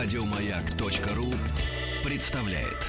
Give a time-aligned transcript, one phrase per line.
[0.00, 1.34] Радиомаяк.ру
[2.04, 2.86] представляет.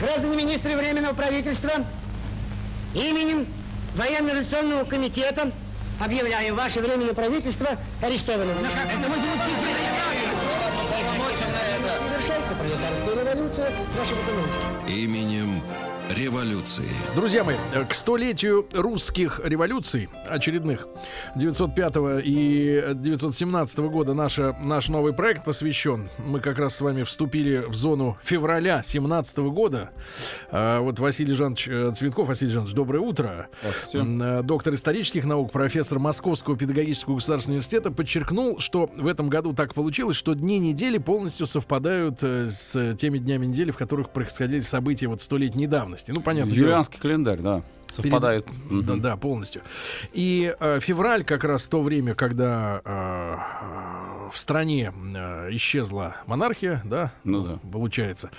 [0.00, 1.72] Граждане министры Временного правительства,
[2.94, 3.46] именем
[3.94, 5.52] Военно-революционного комитета
[6.02, 8.56] объявляем ваше Временное правительство арестованным.
[12.08, 14.90] Завершается пролетарская революция, наши документы.
[14.90, 15.62] Именем
[16.14, 16.88] революции.
[17.14, 17.56] Друзья мои,
[17.88, 20.88] к столетию русских революций очередных
[21.36, 26.08] 905 и 917 года наша, наш новый проект посвящен.
[26.18, 29.90] Мы как раз с вами вступили в зону февраля 17 года.
[30.50, 32.28] А, вот Василий Жанович э, Цветков.
[32.28, 33.48] Василий Жанович, доброе утро.
[33.92, 39.74] Э, Доктор исторических наук, профессор Московского педагогического государственного университета подчеркнул, что в этом году так
[39.74, 45.06] получилось, что дни недели полностью совпадают э, с теми днями недели, в которых происходили события
[45.06, 45.66] вот столетней
[46.00, 46.10] давности.
[46.12, 46.52] Ну, понятно.
[46.52, 47.62] дело, Юлианский календарь, да,
[47.94, 48.46] совпадает.
[48.68, 49.62] Перед- Да, да, полностью.
[50.12, 57.12] И э, февраль как раз то время, когда э, в стране э, исчезла монархия, да,
[57.24, 57.58] Ну да.
[57.72, 58.30] получается.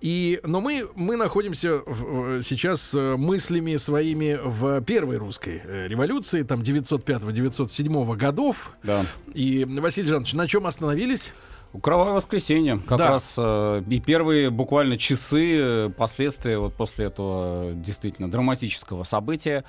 [0.00, 5.88] И, но мы, мы находимся в- в- сейчас э, мыслями своими в первой русской э,
[5.88, 8.70] революции, там 905-907 годов.
[8.82, 9.04] Да.
[9.34, 11.32] И, Василий Жанович, на чем остановились?
[11.82, 12.80] Кровавое воскресенье.
[12.86, 13.08] Как Да.
[13.10, 19.64] раз э, и первые буквально часы э, последствия вот после этого действительно драматического события.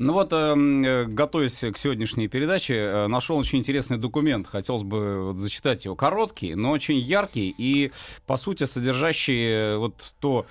[0.00, 4.48] Ну вот, э, м, э, готовясь к сегодняшней передаче, э, нашел очень интересный документ.
[4.48, 5.94] Хотелось бы вот зачитать его.
[5.94, 7.92] Короткий, но очень яркий и,
[8.26, 10.46] по сути, содержащий э, вот то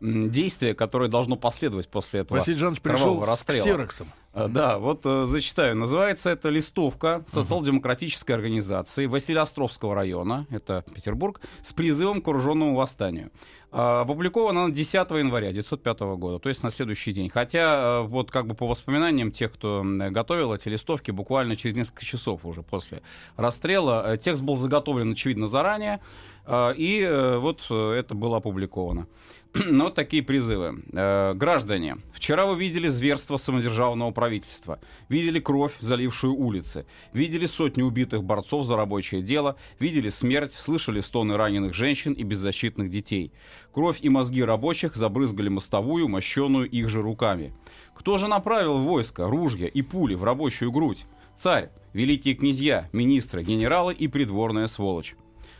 [0.00, 2.38] действие, которое должно последовать после этого.
[2.38, 3.60] Василий Жанович пришел кровавого с расстрела.
[3.60, 4.12] ксероксом.
[4.32, 5.76] А, Да, вот э, зачитаю.
[5.76, 13.30] Называется это листовка социал-демократической организации Василиостровского района, это Петербург, с призывом к вооруженному восстанию.
[13.70, 17.28] А, Опубликована она 10 января 1905 года, то есть на следующий день.
[17.28, 22.04] Хотя, э, вот как бы по воспоминаниям тех, кто готовил эти листовки, буквально через несколько
[22.04, 23.02] часов уже после
[23.36, 26.00] расстрела, э, текст был заготовлен, очевидно, заранее,
[26.46, 29.06] э, и э, вот э, это было опубликовано.
[29.66, 30.82] Но такие призывы.
[30.92, 34.78] Э, граждане, вчера вы видели зверство самодержавного правительства,
[35.08, 41.36] видели кровь, залившую улицы, видели сотни убитых борцов за рабочее дело, видели смерть, слышали стоны
[41.36, 43.32] раненых женщин и беззащитных детей.
[43.72, 47.54] Кровь и мозги рабочих забрызгали мостовую, мощенную их же руками.
[47.94, 51.06] Кто же направил войско, ружья и пули в рабочую грудь?
[51.38, 55.14] Царь, великие князья, министры, генералы и придворная сволочь.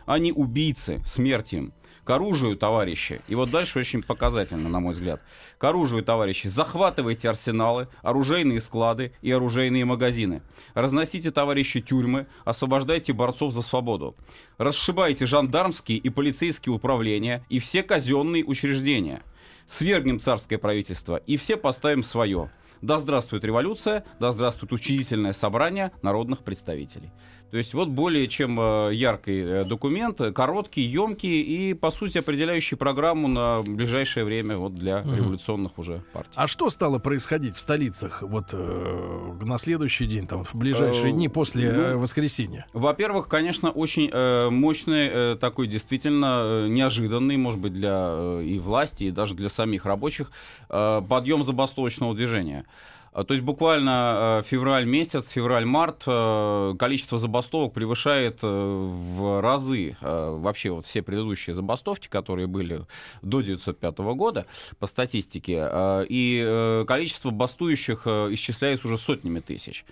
[0.05, 1.73] Они убийцы, смерть им.
[2.09, 5.21] К оружию, товарищи, и вот дальше очень показательно, на мой взгляд.
[5.59, 10.41] К оружию, товарищи, захватывайте арсеналы, оружейные склады и оружейные магазины.
[10.73, 14.15] Разносите, товарищи, тюрьмы, освобождайте борцов за свободу.
[14.57, 19.21] Расшибайте жандармские и полицейские управления и все казенные учреждения.
[19.67, 22.49] Свергнем царское правительство и все поставим свое.
[22.81, 27.11] Да здравствует революция, да здравствует учредительное собрание народных представителей.
[27.51, 32.19] То есть вот более чем э, яркий э, документ, э, короткий, емкий и, по сути,
[32.19, 35.15] определяющий программу на ближайшее время вот для Мгм.
[35.15, 36.31] революционных уже партий.
[36.35, 41.11] А что стало происходить в столицах вот э, на следующий день, там, в ближайшие Э,
[41.11, 42.67] дни после э, ну, воскресенья?
[42.73, 49.05] Во-первых, конечно, очень э, мощный, э, такой действительно неожиданный, может быть, для э, и власти,
[49.05, 50.31] и даже для самих рабочих,
[50.69, 52.65] э, подъем забастовочного движения.
[53.11, 59.97] А, То есть буквально э, февраль месяц, февраль-март, э, количество забастовок превышает э, в разы
[60.01, 62.85] вообще вот все предыдущие забастовки, которые были
[63.21, 64.45] до 1905 года
[64.79, 65.69] по статистике,
[66.09, 69.85] и количество бастующих исчисляется уже сотнями тысяч.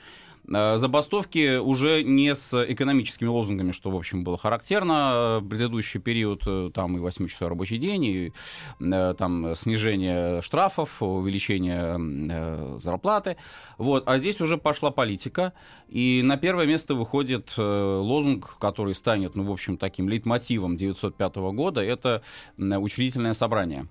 [0.54, 5.40] Э, Забастовки уже не с экономическими лозунгами, что, в общем, было характерно.
[5.42, 8.34] э, Предыдущий период, э, там и 8-часовой рабочий день, и
[8.80, 13.38] там снижение штрафов, увеличение зарплаты.
[13.78, 14.04] Вот.
[14.08, 15.54] А здесь уже пошла политика,
[15.90, 21.82] и на первое место выходит лозунг, который станет, ну, в общем, таким лейтмотивом 1905 года,
[21.82, 22.22] это
[22.58, 23.88] учредительное собрание.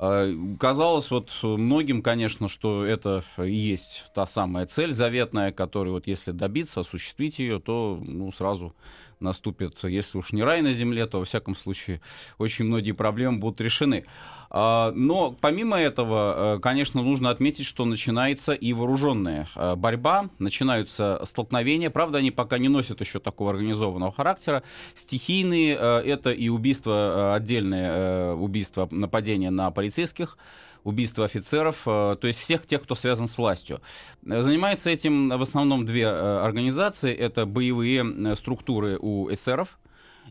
[0.00, 6.06] Э, Казалось вот многим, конечно, что это и есть та самая цель заветная, которую вот
[6.06, 8.74] если добиться, осуществить ее, то ну, сразу
[9.20, 12.00] наступит, если уж не рай на земле, то во всяком случае
[12.38, 14.04] очень многие проблемы будут решены.
[14.50, 21.20] А, Но помимо этого, э, конечно, нужно отметить, что начинается и вооруженная э, борьба, начинаются
[21.24, 21.88] столкновения.
[21.90, 24.64] Правда, они пока не носят еще такого организованного характера.
[24.96, 30.36] Стихийные э, это и убийства, отдельные э, убийства, нападения на полицейских,
[30.84, 33.80] убийства офицеров, э, то есть всех тех, кто связан с властью.
[34.26, 37.14] Э, Занимаются этим в основном две э, организации.
[37.14, 39.78] Это боевые структуры у эсеров,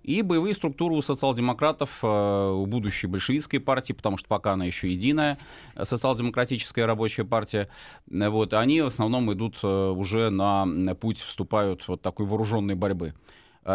[0.03, 5.37] и боевые структуры у социал-демократов, у будущей большевистской партии, потому что пока она еще единая,
[5.81, 7.69] социал-демократическая рабочая партия,
[8.07, 10.65] вот, они в основном идут уже на
[10.95, 13.13] путь, вступают вот такой вооруженной борьбы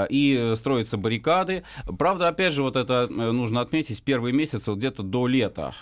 [0.08, 1.62] и строятся баррикады.
[1.98, 5.74] Правда, опять же, вот это нужно отметить, первые месяцы, вот где-то до лета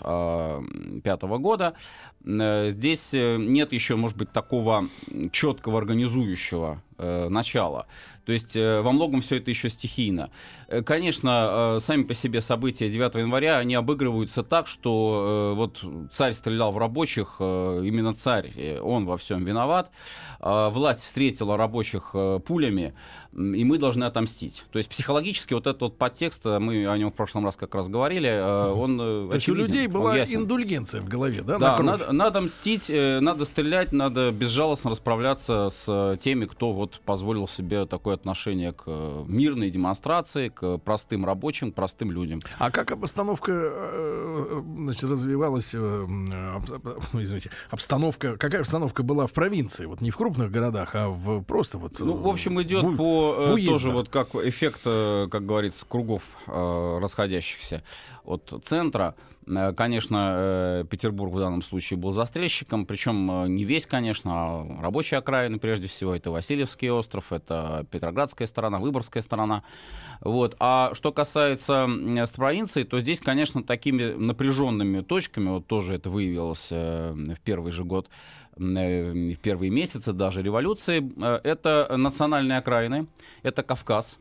[1.03, 1.75] пятого года,
[2.25, 4.89] здесь нет еще, может быть, такого
[5.31, 6.83] четкого организующего
[7.29, 7.87] начала.
[8.25, 10.31] То есть э, во многом все это еще стихийно.
[10.69, 16.33] Э, конечно, э, сами по себе события 9 января, они обыгрываются так, что вот царь
[16.33, 19.91] стрелял в рабочих, именно царь, он во всем виноват.
[20.41, 22.15] Власть встретила рабочих
[22.47, 22.95] пулями,
[23.33, 24.65] и мы должны отомстить.
[24.73, 27.89] То есть психологически вот этот вот подтекст, мы о нем в прошлом раз как раз
[27.89, 31.59] говорили, он То есть у людей была индульгенция в голове, да?
[31.59, 37.87] Да, надо, надо мстить, надо стрелять, надо безжалостно расправляться с теми, кто вот позволил себе
[37.87, 42.41] такое отношение к э, мирной демонстрации, к простым рабочим, простым людям.
[42.59, 45.79] А как обстановка э, значит, развивалась, э,
[47.13, 51.79] извините, обстановка, какая обстановка была в провинции, вот не в крупных городах, а в просто
[51.79, 51.99] вот...
[51.99, 57.83] Ну, в общем, идет в, по в тоже вот как эффект, как говорится, кругов расходящихся
[58.25, 59.15] от центра.
[59.47, 64.81] Э, конечно, э, Петербург в данном случае был застрельщиком, причем э, не весь, конечно, а
[64.81, 66.15] рабочие окраины прежде всего.
[66.15, 69.63] Это Васильевский остров, это Петроградская сторона, Выборгская сторона.
[70.21, 70.57] Вот.
[70.59, 76.71] А что касается с провинцией, то здесь, конечно, такими напряженными точками, вот тоже это выявилось
[76.71, 78.09] в первый же год,
[78.57, 81.13] в первые месяцы даже революции,
[81.43, 83.07] это национальные окраины,
[83.43, 84.19] это Кавказ,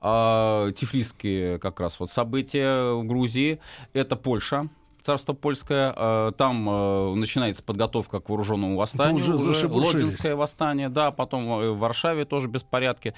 [0.00, 3.60] а, тифлисские как раз вот события в Грузии.
[3.92, 4.68] Это Польша,
[5.02, 5.92] царство польское.
[5.96, 9.22] А, там а, начинается подготовка к вооруженному восстанию.
[9.22, 13.14] Это уже, уже Лодинское восстание, да, потом э, в Варшаве тоже беспорядки.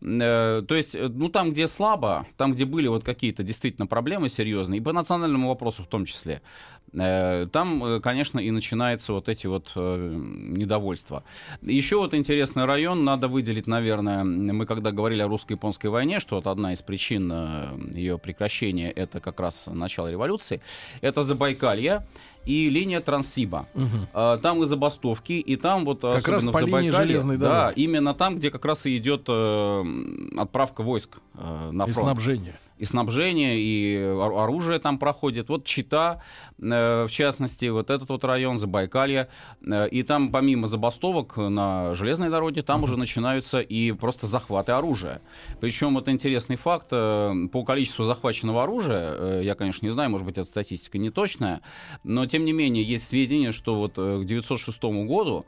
[0.00, 4.28] Э, то есть, э, ну там, где слабо, там, где были вот какие-то действительно проблемы
[4.28, 6.42] серьезные, и по национальному вопросу в том числе,
[6.94, 11.24] там, конечно, и начинаются вот эти вот недовольства.
[11.62, 16.46] Еще вот интересный район надо выделить, наверное, мы когда говорили о русско-японской войне, что вот
[16.46, 17.32] одна из причин
[17.92, 20.60] ее прекращения это как раз начало революции,
[21.00, 22.06] это Забайкалье
[22.44, 23.66] и линия Транссиба.
[23.74, 24.38] Угу.
[24.42, 27.54] Там и забастовки, и там вот как особенно раз по в Забайкалье, железной дороги.
[27.54, 29.84] да, именно там, где как раз и идет э,
[30.36, 31.88] отправка войск э, на фронт.
[31.88, 35.48] И снабжение и снабжение, и оружие там проходит.
[35.48, 36.20] Вот Чита,
[36.58, 39.28] э, в частности, вот этот вот район, Забайкалье.
[39.66, 42.84] Э, и там помимо забастовок на железной дороге, там uh-huh.
[42.84, 45.20] уже начинаются и просто захваты оружия.
[45.60, 50.38] Причем вот интересный факт, э, по количеству захваченного оружия, я, конечно, не знаю, может быть,
[50.38, 51.60] эта статистика не точная,
[52.04, 55.46] но тем не менее есть сведения, что вот к 1906 году,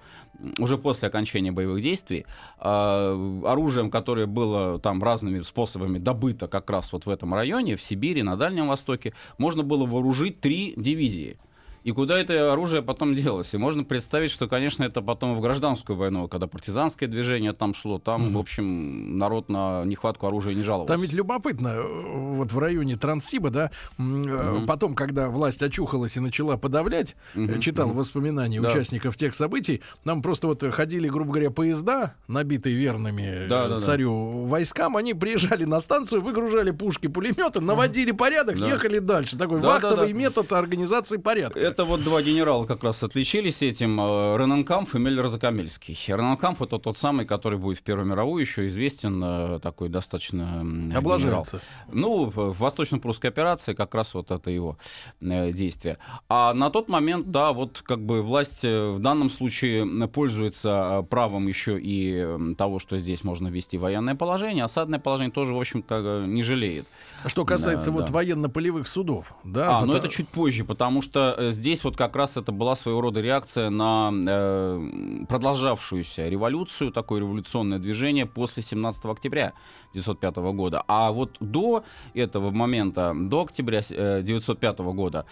[0.58, 2.26] уже после окончания боевых действий,
[2.58, 8.22] оружием, которое было там разными способами добыто как раз вот в этом районе, в Сибири,
[8.22, 11.38] на Дальнем Востоке, можно было вооружить три дивизии.
[11.86, 13.54] И куда это оружие потом делось?
[13.54, 18.00] И можно представить, что, конечно, это потом в гражданскую войну, когда партизанское движение там шло,
[18.00, 18.32] там, mm-hmm.
[18.32, 20.92] в общем, народ на нехватку оружия не жаловался.
[20.92, 24.66] Там ведь любопытно, вот в районе Транссиба, да, mm-hmm.
[24.66, 27.60] потом, когда власть очухалась и начала подавлять, mm-hmm.
[27.60, 27.94] читал mm-hmm.
[27.94, 28.68] воспоминания да.
[28.68, 34.50] участников тех событий, нам просто вот ходили, грубо говоря, поезда, набитые верными да, царю да.
[34.50, 39.38] войскам, они приезжали на станцию, выгружали пушки, пулеметы, наводили порядок, ехали дальше.
[39.38, 44.00] Такой вахтовый метод организации порядка это вот два генерала как раз отличились этим.
[44.00, 45.94] Э, Рененкамф и Меллер Закамельский.
[46.08, 50.64] Рененкамф это тот самый, который будет в Первую мировую еще известен, э, такой достаточно
[50.94, 51.60] Облажался.
[51.92, 54.78] Ну, в Восточно-Прусской операции как раз вот это его
[55.20, 55.98] э, действие.
[56.30, 61.78] А на тот момент, да, вот как бы власть в данном случае пользуется правом еще
[61.78, 64.64] и того, что здесь можно ввести военное положение.
[64.64, 66.86] Осадное положение тоже, в общем, как не жалеет.
[67.26, 68.12] Что касается да, вот да.
[68.12, 69.64] военно-полевых судов, да?
[69.64, 69.92] А, потому...
[69.92, 73.20] ну это чуть позже, потому что здесь здесь вот как раз это была своего рода
[73.20, 79.52] реакция на э, продолжавшуюся революцию, такое революционное движение после 17 октября
[79.90, 80.84] 1905 года.
[80.86, 81.82] А вот до
[82.14, 85.26] этого момента, до октября 1905 э, года,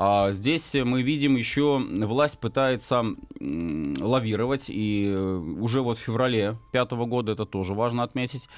[0.00, 3.04] а здесь мы видим еще власть пытается
[3.40, 8.48] лавировать, и э, уже вот в феврале пятого года, это тоже важно отметить,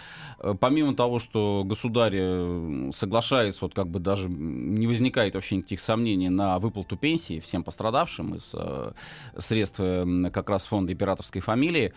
[0.40, 5.80] э, помимо того, что государь э, соглашается, вот как бы даже не возникает вообще никаких
[5.80, 8.92] сомнений на выплату пенсии, пенсии всем пострадавшим из э,
[9.38, 11.92] средств э, как раз фонда императорской фамилии.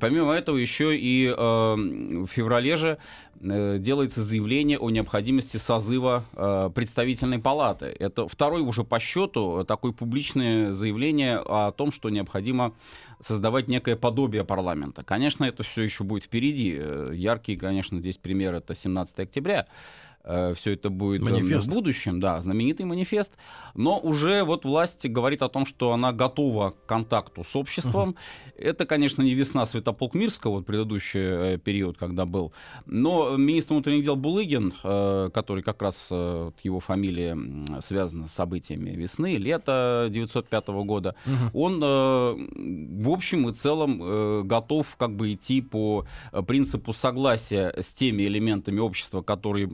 [0.00, 2.98] Помимо этого еще и э, в феврале же
[3.40, 7.94] э, делается заявление о необходимости созыва э, представительной палаты.
[7.98, 12.72] Это второй уже по счету такое публичное заявление о том, что необходимо
[13.20, 15.02] создавать некое подобие парламента.
[15.02, 16.76] Конечно, это все еще будет впереди.
[16.78, 19.66] Э, яркий, конечно, здесь пример это 17 октября.
[20.24, 21.66] Э, все это будет манифест.
[21.66, 23.30] в будущем, да, знаменитый манифест.
[23.74, 28.10] Но уже вот власть говорит о том, что она готова к контакту с обществом.
[28.10, 28.16] Угу.
[28.58, 31.20] Это, конечно, не весна Святополк Мирского, вот предыдущий
[31.54, 32.52] э, период, когда был.
[32.84, 37.36] Но министр внутренних дел Булыгин, э, который как раз его фамилия
[37.80, 41.64] связана с событиями весны, лета 905 года, угу.
[41.64, 46.06] он в общем и целом готов как бы идти по
[46.46, 49.68] принципу согласия с теми элементами общества, которые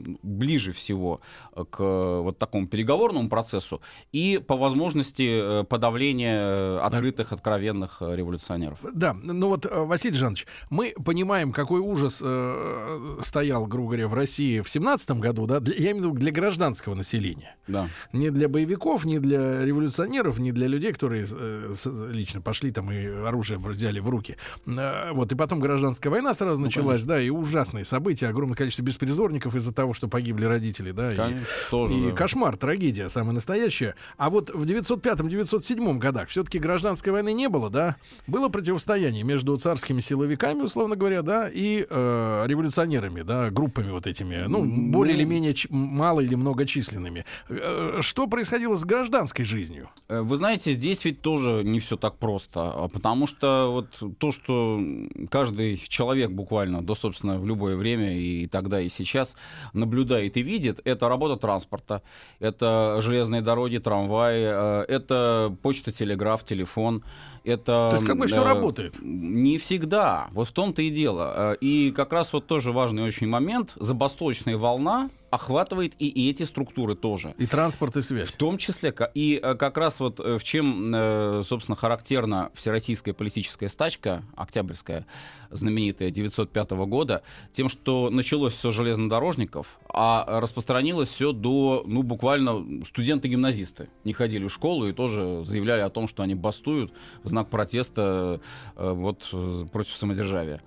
[0.45, 1.21] ближе всего
[1.55, 8.77] э, к э, вот такому переговорному процессу и по возможности э, подавления открытых, откровенных революционеров.
[8.93, 14.61] Да, ну вот, Василий Жанович, мы понимаем, какой ужас э, стоял, грубо говоря, в России
[14.61, 17.55] в семнадцатом году, да, для, я имею в виду для гражданского населения.
[17.67, 17.89] Да.
[18.13, 21.73] Не для боевиков, не для революционеров, не для людей, которые э,
[22.11, 24.37] лично пошли там и оружие взяли в руки.
[24.67, 27.07] Э, вот, и потом гражданская война сразу ну, началась, конечно.
[27.07, 31.45] да, и ужасные события, огромное количество беспризорников из-за того, что погибли погибли родители, да, Конечно,
[31.45, 32.11] и, тоже, и да.
[32.15, 33.93] кошмар, трагедия самая настоящая.
[34.17, 40.01] А вот в 905-907 годах все-таки гражданской войны не было, да, было противостояние между царскими
[40.01, 45.53] силовиками, условно говоря, да, и э, революционерами, да, группами вот этими, ну, более или менее
[45.69, 47.23] мало или многочисленными.
[47.49, 49.89] Э, что происходило с гражданской жизнью?
[50.07, 54.31] Э, вы знаете, здесь ведь тоже не все так просто, а потому что вот то,
[54.31, 54.81] что
[55.29, 59.35] каждый человек буквально, да, собственно, в любое время и тогда, и сейчас
[59.73, 62.01] наблюдает знает и видит, это работа транспорта,
[62.39, 67.03] это железные дороги, трамваи, э, это почта, телеграф, телефон.
[67.43, 68.95] Это, То есть как бы все работает?
[69.01, 70.27] Не всегда.
[70.31, 71.53] Вот в том-то и дело.
[71.53, 73.73] Э, и как раз вот тоже важный очень момент.
[73.75, 77.35] Забасточная волна, охватывает и, и эти структуры тоже.
[77.37, 78.29] И транспорт, и связь.
[78.29, 78.93] В том числе.
[79.13, 85.05] И э, как раз вот в чем, собственно, характерна всероссийская политическая стачка, октябрьская,
[85.51, 87.23] знаменитая 905 года,
[87.53, 94.53] тем, что началось все железнодорожников, а распространилось все до, ну, буквально студенты-гимназисты не ходили в
[94.53, 98.41] школу и тоже заявляли о том, что они бастуют в знак протеста
[98.75, 100.61] э, вот, э, против самодержавия.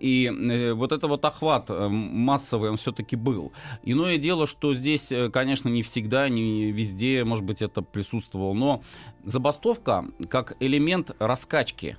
[0.00, 3.52] И э, вот это вот охват э, массовый, он все-таки был.
[3.82, 8.82] Иное дело, что здесь, э, конечно, не всегда, не везде, может быть, это присутствовало, но
[9.24, 11.98] забастовка как элемент раскачки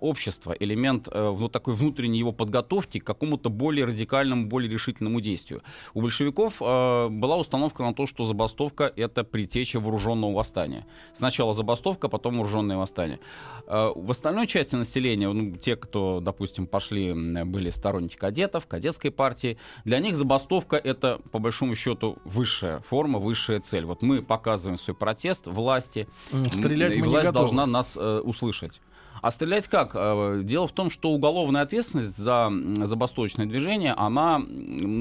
[0.00, 5.62] общества, элемент э, ну, такой внутренней его подготовки к какому-то более радикальному, более решительному действию.
[5.94, 10.86] У большевиков э, была установка на то, что забастовка— это притеча вооруженного восстания.
[11.14, 13.18] Сначала забастовка, потом вооруженное восстание.
[13.66, 17.12] Э, в остальной части населения, ну, те, кто, допустим, пошли,
[17.44, 23.60] были сторонники кадетов, кадетской партии, для них забастовка— это, по большому счету, высшая форма, высшая
[23.60, 23.84] цель.
[23.84, 26.06] Вот мы показываем свой протест власти,
[26.52, 28.80] Стрелять и власть должна нас э, услышать.
[29.22, 29.92] А стрелять как?
[29.94, 32.52] Э, дело в том, что уголовная ответственность за
[32.84, 34.42] забастовочное движение, она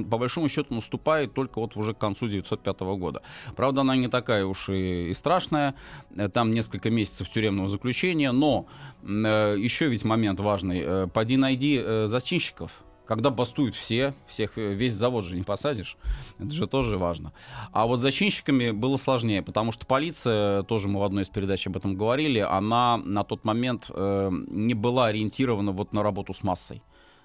[0.10, 3.24] по большому счету наступает только вот уже к концу 1905 года.
[3.56, 5.74] Правда, она не такая уж и, и страшная.
[6.16, 8.68] Э, там несколько месяцев тюремного заключения, но
[9.04, 11.08] э, еще ведь момент важный.
[11.10, 12.72] Поди найди зачинщиков
[13.06, 15.98] когда бастуют все, всех, э, весь завод же не посадишь,
[16.40, 17.34] это же тоже важно.
[17.72, 21.78] А вот зачинщиками было сложнее, потому что полиция, тоже мы в одной из передач об
[21.78, 26.82] этом говорили, она на тот момент э, не была ориентирована вот на работу с массой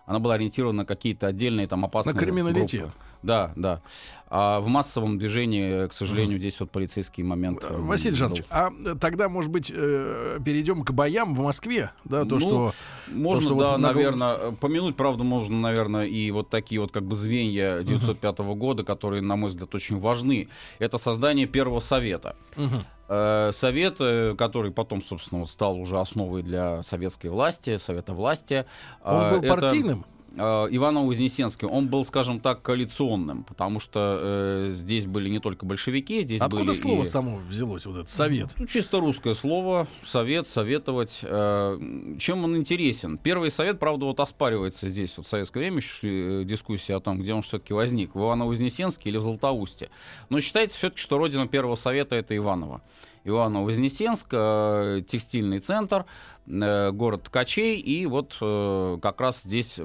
[0.07, 2.83] она была ориентирована на какие-то отдельные там опасные На криминалитет.
[2.83, 2.97] Группы.
[3.23, 3.83] Да, да.
[4.29, 6.41] А в массовом движении, к сожалению, mm.
[6.41, 7.65] здесь вот полицейский момент.
[7.65, 8.71] Э, Василий Жанович, а
[9.01, 12.73] тогда, может быть, э, перейдем к боям в Москве, да, то, ну, что...
[13.09, 17.05] Можно, то, что да, вот наверное, помянуть, правда, можно, наверное, и вот такие вот как
[17.05, 18.55] бы звенья 905 uh-huh.
[18.55, 20.49] года, которые, на мой взгляд, очень важны.
[20.79, 22.37] Это создание первого совета.
[22.57, 22.85] Uh-huh.
[23.09, 23.99] Совет,
[24.37, 28.67] который потом, собственно, стал уже основой для советской власти, Совета власти.
[29.05, 29.49] Он был это...
[29.49, 30.05] партийным?
[30.37, 36.23] Э, Иваново-Вознесенский, он был, скажем так, коалиционным, потому что э, здесь были не только большевики,
[36.23, 37.05] здесь Откуда были слово и...
[37.07, 38.51] само взялось, вот это, совет?
[38.59, 41.21] Ну, чисто русское слово, совет, советовать.
[41.23, 41.79] Э,
[42.19, 43.19] чем он интересен?
[43.19, 47.19] Первый совет, правда, вот оспаривается здесь, вот в советское время шли э, дискуссии о том,
[47.19, 49.89] где он все-таки возник, в Иваново-Вознесенске или в Златоусте.
[50.29, 52.83] Но считается все-таки, что родина первого совета— это Иваново.
[53.27, 56.05] Иваново-Вознесенск, э, текстильный центр,
[56.47, 57.79] э, город Ткачей.
[57.81, 59.81] И вот э, как раз здесь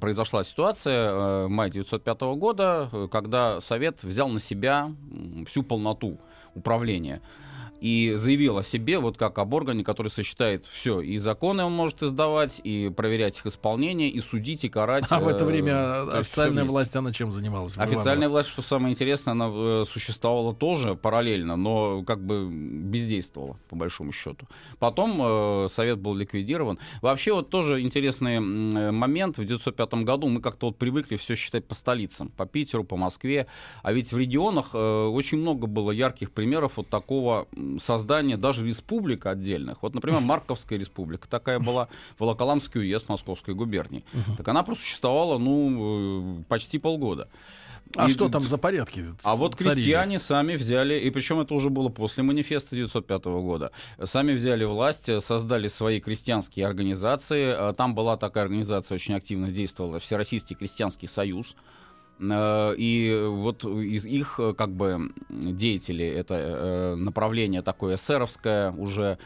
[0.00, 4.92] произошла ситуация мая 1905 года, когда Совет взял на себя
[5.46, 6.18] всю полноту
[6.54, 7.22] управления.
[7.82, 11.00] И заявил о себе вот как об органе, который сочетает все.
[11.00, 15.06] И законы он может издавать, и проверять их исполнение, и судить, и карать.
[15.10, 17.76] А в это э, время есть официальная власть, она чем занималась?
[17.76, 23.74] Официальная власть, что самое интересное, она э, существовала тоже параллельно, но как бы бездействовала, по
[23.74, 24.46] большому счету.
[24.78, 26.78] Потом э, совет был ликвидирован.
[27.00, 29.38] Вообще вот тоже интересный э, момент.
[29.38, 33.48] В 1905 году мы как-то вот привыкли все считать по столицам, по Питеру, по Москве.
[33.82, 38.66] А ведь в регионах э, очень много было ярких примеров вот такого м, создания даже
[38.66, 39.82] республик отдельных.
[39.82, 41.88] Вот, например, Марковская республика такая была,
[42.18, 44.04] Волоколамский уезд Московской губернии.
[44.36, 47.28] Так она просуществовала, ну, э, почти полгода.
[47.96, 49.04] А И- что там за порядки?
[49.22, 49.74] а вот царили?
[49.74, 53.70] крестьяне сами взяли, и причем это уже было после манифеста 1905 года,
[54.04, 57.70] сами взяли власть, создали свои крестьянские организации.
[57.70, 61.54] Э, Там была такая организация, очень активно действовала, Всероссийский крестьянский союз.
[62.20, 65.14] Э, И вот из их э, как бы м,
[65.56, 69.18] деятелей, это э, направление такое эсеровское уже,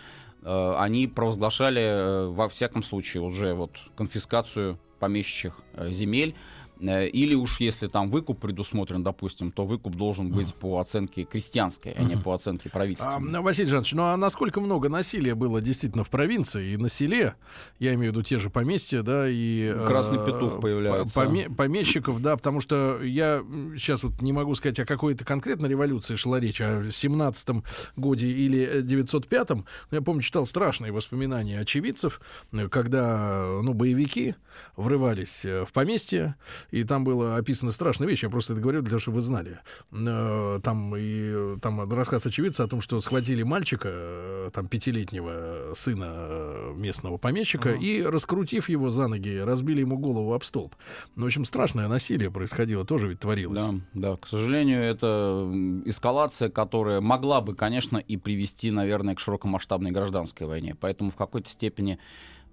[0.42, 6.36] они провозглашали во всяком случае уже вот конфискацию помещичьих земель.
[6.80, 11.92] Э, Или уж если там выкуп предусмотрен, допустим, то выкуп должен быть по оценке крестьянской,
[11.92, 13.40] а не по оценке А, правительственной.
[13.40, 17.34] Василий Жанович, ну а насколько много насилия было действительно в провинции и на селе?
[17.78, 19.72] Я имею в виду те же поместья, да, и...
[19.74, 21.18] э, Красный петух по- появляется.
[21.20, 23.42] поме- помещиков, да, потому что я
[23.76, 27.64] сейчас вот не могу сказать, о какой-то конкретной революции шла речь, о 17-м
[27.96, 29.64] годе или 905-м.
[29.90, 32.20] Но я помню, читал страшные воспоминания очевидцев,
[32.52, 34.34] э, когда, ну, боевики
[34.76, 36.34] врывались э, в поместье,
[36.70, 39.60] и там было описано страшная вещь, я просто это говорю для того, чтобы вы знали.
[39.92, 46.06] Э, Там и там рассказ очевидца о том, что схватили мальчика, э, там пятилетнего сына
[46.08, 50.74] э, местного помещика, и раскрутив его за ноги, разбили ему голову об столб.
[51.14, 53.60] Ну, в общем, страшное насилие происходило, тоже ведь творилось.
[53.62, 55.50] Да, да, к сожалению, это
[55.84, 60.76] эскалация, которая могла бы, конечно, и привести, наверное, к широкомасштабной гражданской войне.
[60.78, 61.98] Поэтому в какой-то степени,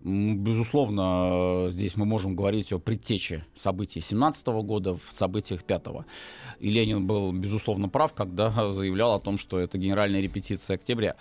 [0.04, 6.06] безусловно, э, здесь мы можем говорить о предтече событий 17 года в событиях 5
[6.60, 11.16] И Ленин был, безусловно, прав, когда заявлял о том, что это генеральная репетиция октября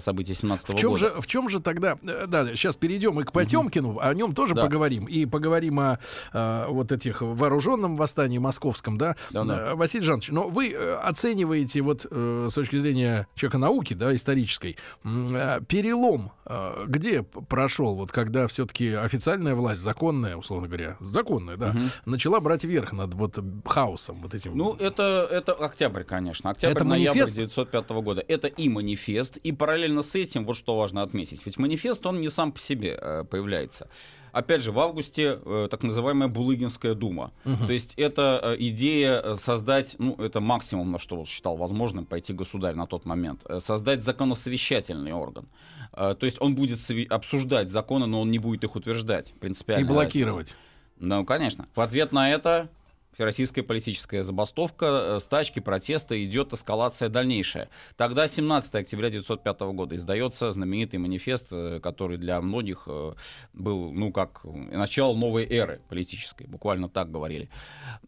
[0.00, 0.98] событий 17 В чем, года.
[1.00, 4.54] же, в чем же тогда, э, да, сейчас перейдем и к Потемкину, о нем тоже
[4.54, 4.62] Да.
[4.62, 5.98] поговорим, и поговорим о
[6.32, 9.72] э, вот этих вооруженном восстании московском, да, Да-да.
[9.72, 14.14] Э, Василий Жанович, но вы э, оцениваете вот э, с точки зрения человека науки, да,
[14.14, 21.56] исторической, э, перелом, э, где прошел, вот когда все-таки официальная власть, законная, условно говоря, законная,
[21.56, 24.56] да, начала брать верх над вот хаосом, вот этим.
[24.56, 26.50] Ну, это, это октябрь, конечно.
[26.50, 27.36] Октябрь, Это ноябрь манифест?
[27.36, 28.24] 1905 года.
[28.26, 32.28] Это и манифест, и параллельно с этим, вот что важно отметить, ведь манифест, он не
[32.28, 33.88] сам по себе э, появляется.
[34.32, 37.32] Опять же, в августе э, так называемая Булыгинская дума.
[37.44, 42.34] То есть это э, идея э, создать, ну, это максимум, на что считал возможным пойти
[42.34, 45.48] государь на тот момент, э, создать законосовещательный орган.
[45.92, 46.78] Э, то есть он будет
[47.08, 49.30] обсуждать законы, но он не будет их утверждать.
[49.30, 49.86] и Принципиально.
[49.86, 50.54] блокировать.
[50.98, 51.66] Ну, конечно.
[51.74, 52.68] В ответ на это
[53.16, 57.70] Всероссийская политическая забастовка, э, стачки, протесты, идет эскалация дальнейшая.
[57.96, 63.14] Тогда, 17 октября 1905 года, издается знаменитый манифест, э, который для многих э,
[63.54, 67.48] был, ну, как начало новой эры политической, буквально так говорили.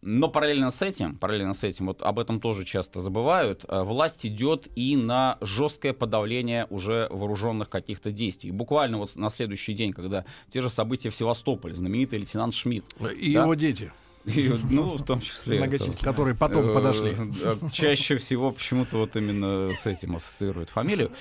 [0.03, 4.67] Но параллельно с этим, параллельно с этим, вот об этом тоже часто забывают, власть идет
[4.75, 8.51] и на жесткое подавление уже вооруженных каких-то действий.
[8.51, 12.85] Буквально вот на следующий день, когда те же события в Севастополе, знаменитый лейтенант Шмидт,
[13.17, 13.41] И Да.
[13.41, 13.91] его дети,
[14.25, 15.57] и, ну, в том числе.
[15.57, 17.15] многочисленные, которые потом Э, подошли.
[17.17, 21.11] э, Чаще всего почему-то вот именно с этим ассоциируют фамилию,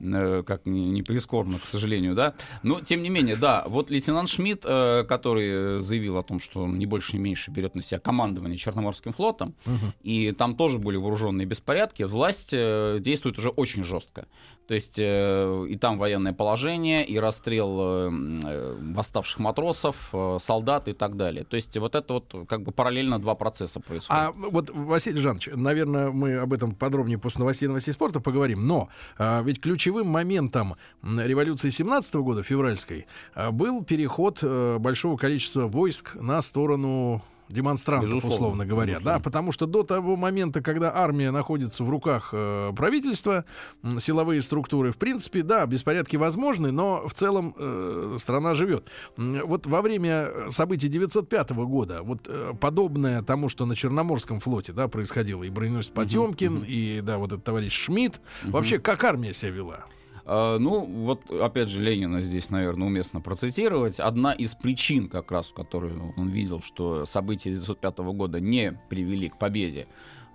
[0.00, 2.34] э, как не, прискорбно, к сожалению, да.
[2.62, 6.86] Но, тем не менее, да, вот лейтенант Шмидт, который заявил о том, что он не
[6.86, 9.54] больше, не меньше берет на себя командование Черноморским флотом,
[10.02, 14.26] и там тоже были вооруженные беспорядки, власть действует уже очень жестко.
[14.68, 20.36] То есть э, и там военное положение, и расстрел э, м, э, восставших матросов, э,
[20.40, 21.44] солдат и так далее.
[21.44, 24.22] То есть вот это вот как бы параллельно два процесса происходят.
[24.22, 28.90] А вот, Василий Жанович, наверное, мы об этом подробнее после новостей новостей спорта поговорим, но
[29.16, 36.14] а, ведь ключевым моментом революции 17 года, февральской, а, был переход э, большого количества войск
[36.16, 39.18] на сторону демонстрантов, Безусловно, условно говоря, безусловно.
[39.18, 43.44] да, потому что до того момента, когда армия находится в руках э, правительства,
[43.82, 48.86] м, силовые структуры, в принципе, да, беспорядки возможны, но в целом э, страна живет.
[49.16, 54.88] Вот во время событий 905 года, вот э, подобное тому, что на Черноморском флоте, да,
[54.88, 59.84] происходило, и броненосец Потемкин, и, да, вот этот товарищ Шмидт, вообще, как армия себя вела?
[60.30, 63.98] А, Ну, вот опять же, Ленина здесь, наверное, уместно процитировать.
[63.98, 69.30] Одна из причин, как раз, в которой он видел, что события 1905 года не привели
[69.30, 69.88] к победе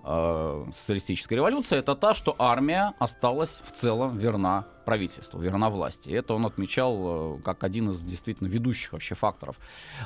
[0.03, 6.09] э, социалистической революции, это та, что армия осталась в целом верна правительству, верна власти.
[6.09, 9.57] Это он отмечал э, как один из действительно ведущих вообще факторов.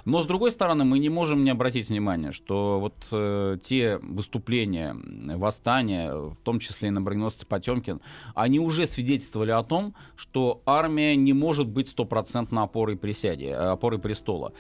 [0.06, 4.96] Но, с другой стороны, мы не можем не обратить внимание, что вот э, те выступления,
[5.36, 8.02] восстания, в том числе и на броненосце Потемкин,
[8.36, 14.00] они уже свидетельствовали о том, что армия не может быть стопроцентно опорой присяди, э, опорой
[14.00, 14.54] престола.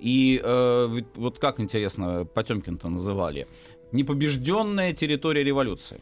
[0.00, 3.48] И э, вот как интересно Потемкин-то называли
[3.92, 6.00] непобежденная территория революции.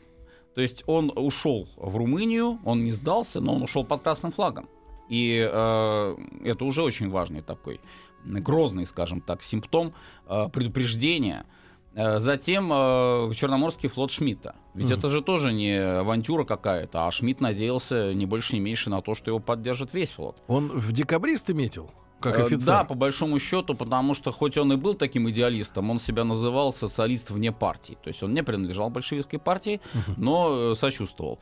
[0.54, 4.68] То есть он ушел в Румынию, он не сдался, но он ушел под красным флагом.
[5.08, 7.80] И э, это уже очень важный такой
[8.24, 9.94] грозный, скажем так, симптом
[10.26, 11.46] э, предупреждения.
[11.94, 14.56] Э, затем э, Черноморский флот Шмидта.
[14.74, 18.90] Ведь mm это же тоже не авантюра какая-то, а Шмидт надеялся не больше, не меньше
[18.90, 20.42] на то, что его поддержит весь флот.
[20.48, 21.90] Он в декабрист метил?
[22.20, 22.66] Как Э, офицер.
[22.66, 26.72] Да, по большому счету, потому что хоть он и был таким идеалистом, он себя называл
[26.72, 27.96] социалист вне партии.
[28.02, 29.80] То есть он не принадлежал большевистской партии,
[30.16, 31.38] но э, сочувствовал.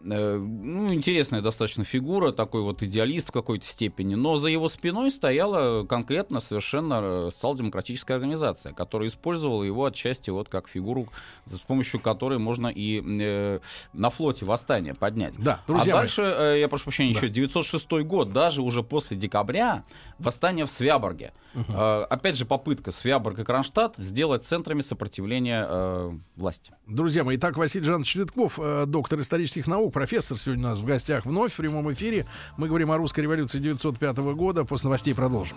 [0.00, 5.10] Э, Ну, интересная достаточно фигура, такой вот идеалист в какой-то степени, но за его спиной
[5.10, 11.08] стояла конкретно совершенно э, социал-демократическая организация, которая использовала его отчасти вот как фигуру,
[11.46, 13.60] с помощью которой можно и э,
[13.92, 15.34] на флоте восстание поднять.
[15.38, 16.02] Да, а друзья мои.
[16.02, 19.84] дальше, э, я прошу прощения, еще 906 год, даже уже после декабря,
[20.18, 21.32] восстание в Свяборге.
[21.68, 26.72] Э, Опять же, попытка Свяборг и Кронштадт сделать центрами сопротивления э, власти.
[26.86, 30.84] Друзья мои, итак, Василий Жанович Цветков, э, доктор исторических наук, профессор сегодня у нас в
[30.84, 32.26] гостях вновь в прямом эфире.
[32.56, 34.64] Мы говорим о русской революции 905 года.
[34.64, 35.56] После новостей продолжим.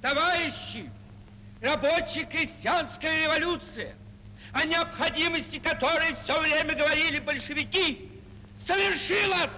[0.00, 0.90] Товарищи,
[1.60, 3.94] рабочая крестьянская революция,
[4.52, 8.08] о необходимости которой все время говорили большевики,
[8.66, 9.50] совершилась!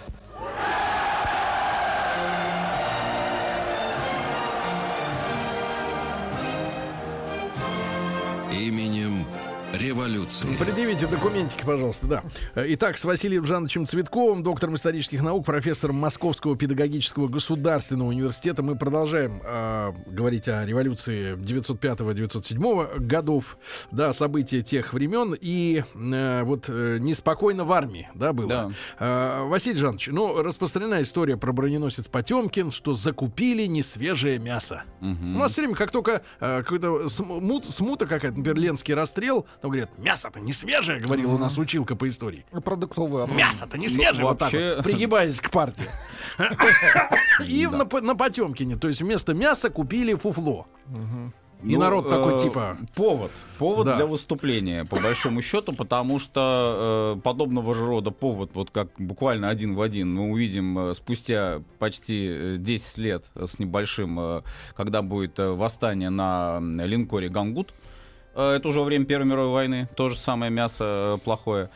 [8.53, 9.25] Именем
[9.75, 10.49] революции.
[10.59, 12.23] Предъявите документики, пожалуйста, да.
[12.57, 18.63] Итак, с Василием Жановичем Цветковым, доктором исторических наук, профессором Московского педагогического государственного университета.
[18.63, 23.59] Мы продолжаем э, говорить о революции 905-907 годов,
[23.91, 25.37] да, события тех времен.
[25.41, 28.49] И э, вот э, неспокойно в армии, да, было.
[28.49, 28.71] Да.
[28.99, 34.83] Э, Василий Жанович, ну, распространена история про броненосец Потемкин, что закупили несвежее мясо.
[35.01, 35.37] Мгм.
[35.37, 39.69] У нас все время, как только э, какой-то смут- смута какая-то, например, Ленский расстрел, то
[39.69, 42.45] говорят, мясо-то не свежее, говорила у нас училка по истории.
[42.65, 43.39] Продуктовую оборот.
[43.39, 45.87] Мясо-то не свежее, вот так вот, пригибаясь к партии.
[47.45, 50.67] И на, Потемкине, то есть вместо мяса купили фуфло.
[51.63, 52.79] И Ну, народ такой, э, типа...
[52.95, 53.31] Повод.
[53.59, 53.97] Повод Да.
[53.97, 59.51] для выступления, по большому счету, потому что э, подобного же рода повод, вот как буквально
[59.51, 64.43] один в один, мы увидим э, спустя почти э, 10 лет с небольшим, э,
[64.75, 67.73] когда будет э, восстание на линкоре «Гангут».
[67.73, 67.90] Э,
[68.35, 71.71] это уже во время Первой мировой войны, то же самое мясо э, плохое.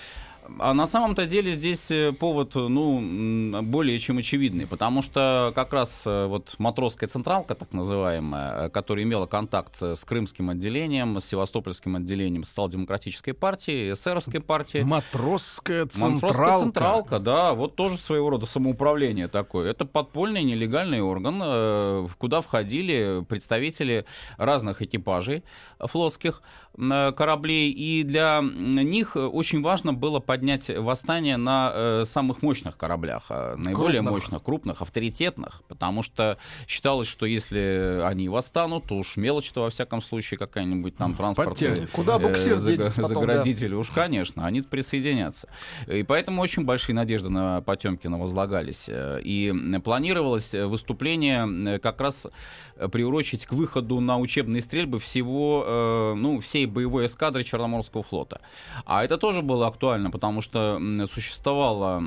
[0.59, 5.73] А на самом-то деле здесь э, повод, ну, м, более чем очевидный, потому что как
[5.73, 11.19] раз э, вот матросская централка, так называемая, э, которая имела контакт э, с крымским отделением,
[11.19, 16.59] с севастопольским отделением социал-демократической партии, эсеровской партии, Матросская Матросская централка.
[16.61, 19.71] централка, да, вот тоже своего рода самоуправление такое.
[19.71, 24.05] Это подпольный нелегальный орган, э, куда входили представители
[24.37, 25.43] разных экипажей
[25.79, 26.43] флотских
[26.77, 32.77] э, кораблей, и для них э, очень важно было поднять восстание на э, самых мощных
[32.77, 34.13] кораблях, э, наиболее Крупных.
[34.13, 40.03] мощных, крупных, авторитетных, потому что считалось, что если они восстанут, то уж мелочь-то во всяком
[40.03, 41.91] случае какая-нибудь там транспортная Подтянет.
[41.93, 43.35] Куда буксир э, денется потом, да?
[43.35, 45.49] заградители, уж, конечно, они присоединятся.
[45.87, 48.87] И поэтому очень большие надежды на Потемкина возлагались.
[48.89, 49.53] Э, И
[49.85, 52.27] планировалось э, выступление э, как раз
[52.75, 58.41] э, приурочить к выходу на учебные стрельбы всего, э, ну, всей боевой эскадры Черноморского флота.
[58.85, 62.03] А это тоже было актуально, потому что м, существовала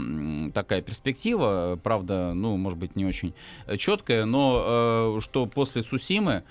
[0.53, 3.33] такая перспектива, правда, ну, может быть, не очень
[3.65, 6.43] э, четкая, но э, что после Сусимы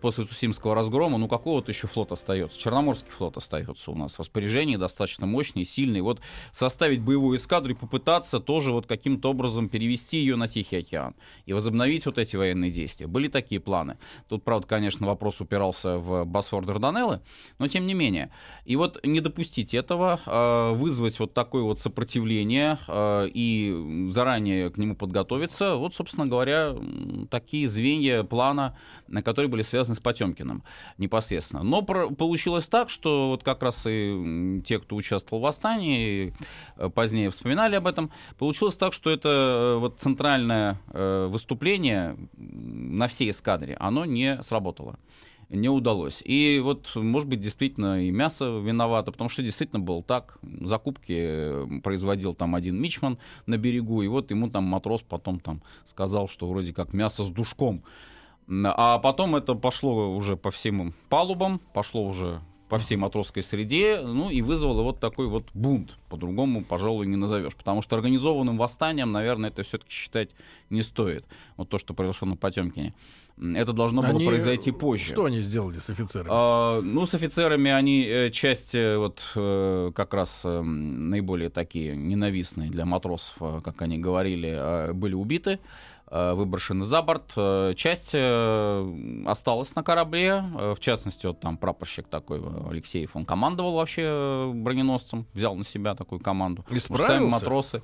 [0.00, 2.58] после Сусимского разгрома, ну какого-то еще флот остается?
[2.58, 6.00] Черноморский флот остается у нас в распоряжении, достаточно мощный, сильный.
[6.00, 6.20] Вот
[6.52, 11.14] составить боевую эскадру и попытаться тоже вот каким-то образом перевести ее на Тихий океан
[11.46, 13.06] и возобновить вот эти военные действия.
[13.06, 13.98] Были такие планы.
[14.28, 17.20] Тут, правда, конечно, вопрос упирался в Босфор Дарданеллы,
[17.58, 18.30] но тем не менее.
[18.64, 24.78] И вот не допустить этого, э, вызвать вот такое вот сопротивление э, и заранее к
[24.78, 26.74] нему подготовиться, вот, собственно говоря,
[27.30, 28.76] такие звенья плана,
[29.08, 30.62] на которые были связаны с Потемкиным
[30.98, 31.62] непосредственно.
[31.62, 36.34] Но про- получилось так, что вот как раз и те, кто участвовал в восстании,
[36.76, 43.08] э, позднее вспоминали об этом, получилось так, что это э, вот центральное э, выступление на
[43.08, 44.98] всей эскадре, оно не сработало.
[45.50, 46.22] не удалось.
[46.24, 50.38] И вот, может быть, действительно и мясо виновато, потому что действительно было так.
[50.60, 55.62] Закупки э, производил там один мичман на берегу, и вот ему там матрос потом там
[55.84, 57.82] сказал, что вроде как мясо с душком.
[58.48, 64.30] А потом это пошло уже по всем палубам, пошло уже по всей матросской среде, ну
[64.30, 65.96] и вызвало вот такой вот бунт.
[66.08, 67.54] По-другому, пожалуй, не назовешь.
[67.54, 70.30] Потому что организованным восстанием, наверное, это все-таки считать
[70.70, 71.24] не стоит.
[71.56, 72.94] Вот то, что произошло на Потемкине.
[73.36, 75.06] Это должно было Они- произойти позже.
[75.06, 76.28] Что они сделали с офицерами?
[76.32, 81.96] А, ну, с офицерами они э, часть э, вот э, как раз э, наиболее такие
[81.96, 85.58] ненавистные для матросов, э, как они говорили, э, были убиты, э,
[86.34, 87.32] выброшены за борт.
[87.36, 93.16] Э, Часть э, осталась на корабле, э, в частности, вот там прапорщик такой э, Алексеев,
[93.16, 96.64] он командовал вообще э, броненосцем, взял на себя такую команду.
[96.70, 97.30] И Уж Сами справился?
[97.32, 97.82] матросы.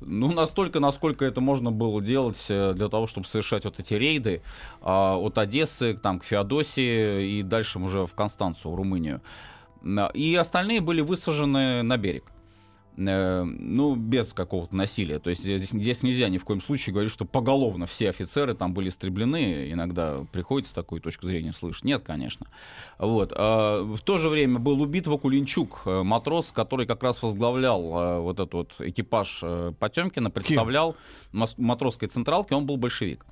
[0.00, 4.42] Ну, настолько, насколько это можно было делать э, для того, чтобы совершать вот эти рейды
[4.82, 9.22] а, от Одессы там, к Феодосии и дальше уже в Констанцию, в Румынию.
[10.14, 12.24] И остальные были высажены на берег.
[12.96, 15.18] Э, Ну, без какого-то насилия.
[15.18, 18.74] То есть здесь, здесь нельзя ни в коем случае говорить, что поголовно все офицеры там
[18.74, 19.70] были истреблены.
[19.70, 21.84] Иногда приходится такую точку зрения слышать.
[21.84, 22.46] Нет, конечно.
[22.98, 23.32] Вот.
[23.34, 28.20] А В то же время был убит Вакулинчук, э, матрос, который как раз возглавлял э,
[28.20, 30.96] вот этот вот экипаж э, Потемкина, представлял
[31.32, 33.24] мос- матросской централки, он был большевик.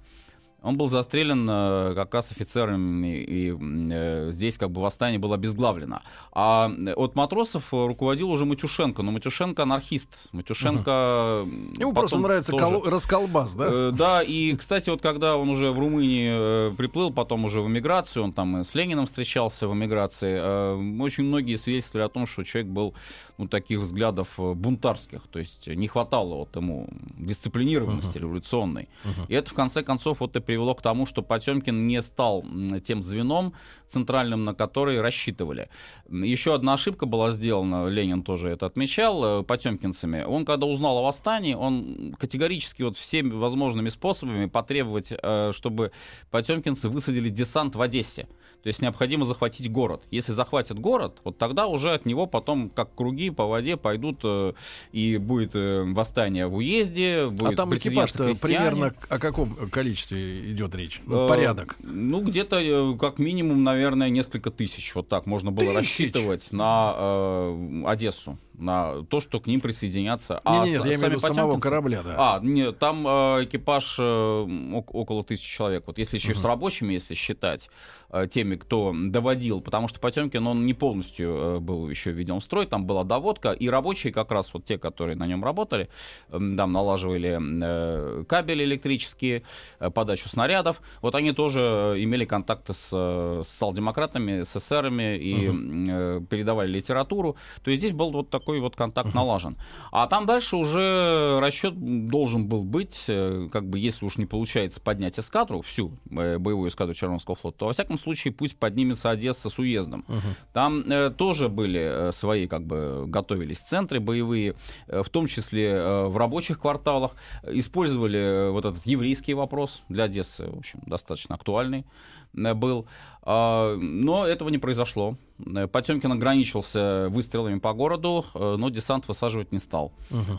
[0.61, 5.37] Он был застрелен э, как раз офицерами, и м, э, здесь как бы восстание было
[5.37, 6.01] обезглавлено.
[6.33, 10.09] А э, от матросов руководил уже Матюшенко, но Матюшенко анархист.
[10.33, 11.45] Матюшенко...
[11.47, 13.67] м, Ему просто нравится тоже- коло- расколбас, да?
[13.71, 17.69] Э, Да, и, кстати, вот когда он уже в Румынии э, приплыл, потом уже в
[17.69, 22.27] эмиграцию, он там и с Лениным встречался в эмиграции, э, очень многие свидетельствовали о том,
[22.27, 22.95] что человек был
[23.39, 28.89] ну, таких взглядов бунтарских, то есть не хватало вот ему дисциплинированности революционной.
[29.29, 32.43] И это, в конце концов, вот и привело к тому, что Потемкин не стал
[32.83, 33.53] тем звеном
[33.87, 35.69] центральным, на который рассчитывали.
[36.09, 40.23] Еще одна ошибка была сделана, Ленин тоже это отмечал, э, потемкинцами.
[40.23, 45.93] Он, когда узнал о восстании, он категорически вот всеми возможными способами потребовать, э, чтобы
[46.31, 48.27] потемкинцы высадили десант в Одессе.
[48.63, 50.03] То есть необходимо захватить город.
[50.11, 54.53] Если захватят город, вот тогда уже от него потом, как круги по воде, пойдут э,
[54.93, 60.75] и будет э, восстание в уезде, будет А там экипаж-то примерно о каком количестве идет
[60.75, 61.01] речь?
[61.07, 61.77] Ну, Э, порядок.
[61.81, 64.95] Ну, где-то э, как минимум, наверное, несколько тысяч.
[64.95, 65.77] Вот так можно было Тысяч?
[65.77, 70.41] рассчитывать на э, Одессу, на то, что к ним присоединятся.
[70.45, 72.15] А Не-не-не, с- я имею в виду самого корабля, да.
[72.17, 75.85] А, нет, там э, экипаж э, ок- около тысячи человек.
[75.87, 77.71] Вот если еще с рабочими, если считать
[78.11, 82.45] э, теми, кто доводил, потому что Потемкин, он не полностью э, был еще введен в
[82.45, 85.89] строй, там была доводка, и рабочие как раз вот те, которые на нем работали,
[86.31, 89.43] э, там налаживали э, кабели электрические,
[89.79, 91.61] э, подачу снарядов, вот они тоже
[91.97, 95.51] э, имели контакты с, э, с социал-демократами, с эсерами и
[95.91, 97.37] э, передавали литературу.
[97.63, 99.57] То есть здесь был вот такой вот контакт налажен.
[99.93, 101.75] А там дальше уже расчет
[102.09, 106.71] должен был быть, э, как бы если уж не получается поднять эскадру, всю э, боевую
[106.71, 110.05] эскадру Черноморского флота, то во всяком случае пусть поднимется Одесса с уездом.
[110.53, 114.55] Там э, тоже были э, свои, как бы, готовились центры боевые,
[114.87, 117.13] в том числе э, в рабочих кварталах.
[117.47, 121.85] Использовали вот этот еврейский вопрос для Одессы, в общем, достаточно актуальный
[122.33, 122.87] был.
[123.23, 125.17] А, Но этого не произошло.
[125.45, 129.93] Э, Потемкин ограничился выстрелами по городу, э, но десант высаживать не стал.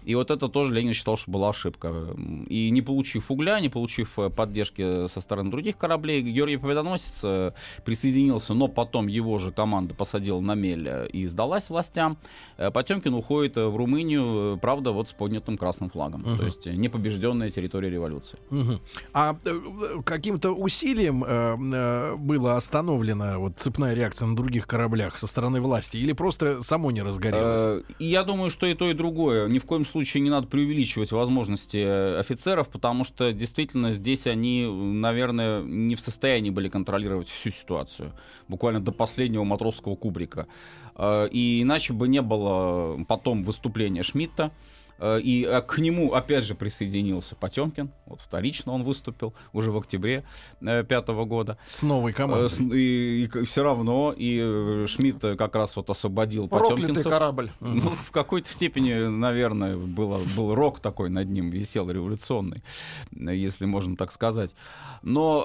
[0.03, 1.93] И вот это тоже Ленин считал, что была ошибка.
[2.47, 7.51] И не получив угля, не получив э, поддержки со стороны других кораблей, Георгий Победоносец э,
[7.85, 12.17] присоединился, но потом его же команда посадила на мель э, и сдалась властям.
[12.57, 16.23] Э, Потемкин уходит э, в Румынию, э, правда, вот с поднятым красным флагом.
[16.37, 18.39] То есть э, непобежденная территория революции.
[18.49, 18.79] Мгм.
[19.13, 21.23] А э, каким-то усилием
[21.79, 26.91] э, было остановлена вот цепная реакция на других кораблях со стороны власти или просто само
[26.91, 27.61] не разгорелось?
[27.61, 29.47] Э, я думаю, что и то, и другое.
[29.47, 34.65] Ни в коем случае не надо преувеличивать возможности э, офицеров, потому что действительно здесь они,
[34.67, 38.13] наверное, не в состоянии были контролировать всю ситуацию.
[38.47, 40.47] Буквально до последнего матросского кубрика.
[41.31, 44.51] И иначе бы не было потом выступления Шмидта.
[44.99, 47.89] Э, И э, к нему опять же присоединился Потемкин.
[48.05, 50.23] Вот вторично он выступил уже в октябре
[50.61, 51.57] э, пятого года.
[51.73, 52.45] С новой командой.
[52.45, 57.11] Э, с- И, все равно и Шмидт как раз вот освободил потемкинцев.
[57.11, 57.49] корабль.
[57.59, 62.61] Ну, в какой-то степени, наверное, было, был рок такой над ним, висел революционный,
[63.11, 64.55] если можно так сказать.
[65.01, 65.43] Но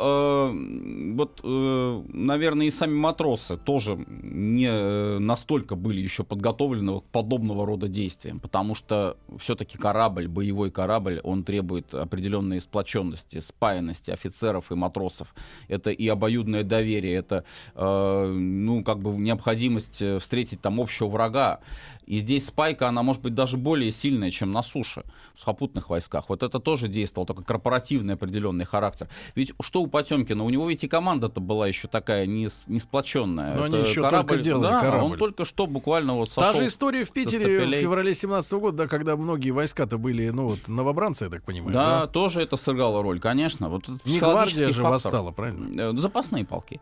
[0.52, 7.66] э, вот, э, наверное, и сами матросы тоже не настолько были еще подготовлены к подобного
[7.66, 14.74] рода действиям, потому что все-таки корабль, боевой корабль, он требует определенной сплоченности, спаянности офицеров и
[14.74, 15.35] матросов.
[15.68, 21.61] Это и обоюдное доверие, это, э, ну, как бы необходимость э, встретить там общего врага.
[22.07, 25.04] И здесь спайка, она может быть даже более сильная, чем на суше,
[25.35, 26.28] в сухопутных войсках.
[26.28, 29.09] Вот это тоже действовал такой корпоративный определенный характер.
[29.35, 30.44] Ведь что у Потемкина?
[30.44, 33.54] У него ведь и команда-то была еще такая не, не сплоченная.
[33.54, 35.12] Но это они еще корабль, только делали да, корабль.
[35.12, 38.76] он только что буквально вот Та сошел же история в Питере в феврале 17 года,
[38.76, 41.72] да, когда многие войска-то были, ну вот, новобранцы, я так понимаю.
[41.72, 43.68] Да, тоже это сыграло роль, конечно.
[43.68, 44.90] Вот Не гвардия же фактор.
[44.90, 45.90] восстала, правильно?
[45.90, 46.80] Э, Запасные полки.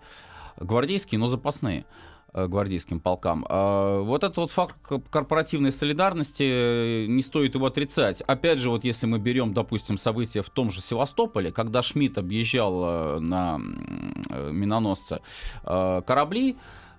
[0.61, 1.87] Гвардейские, но запасные
[2.35, 3.47] э, гвардейским полкам.
[3.49, 4.77] А, Вот этот вот факт
[5.11, 8.21] корпоративной солидарности, э, не стоит его отрицать.
[8.21, 13.19] Опять же, вот если мы берем, допустим, события в том же Севастополе, когда Шмидт объезжал
[13.21, 13.59] на
[14.51, 15.21] миноносце
[15.65, 16.57] корабли,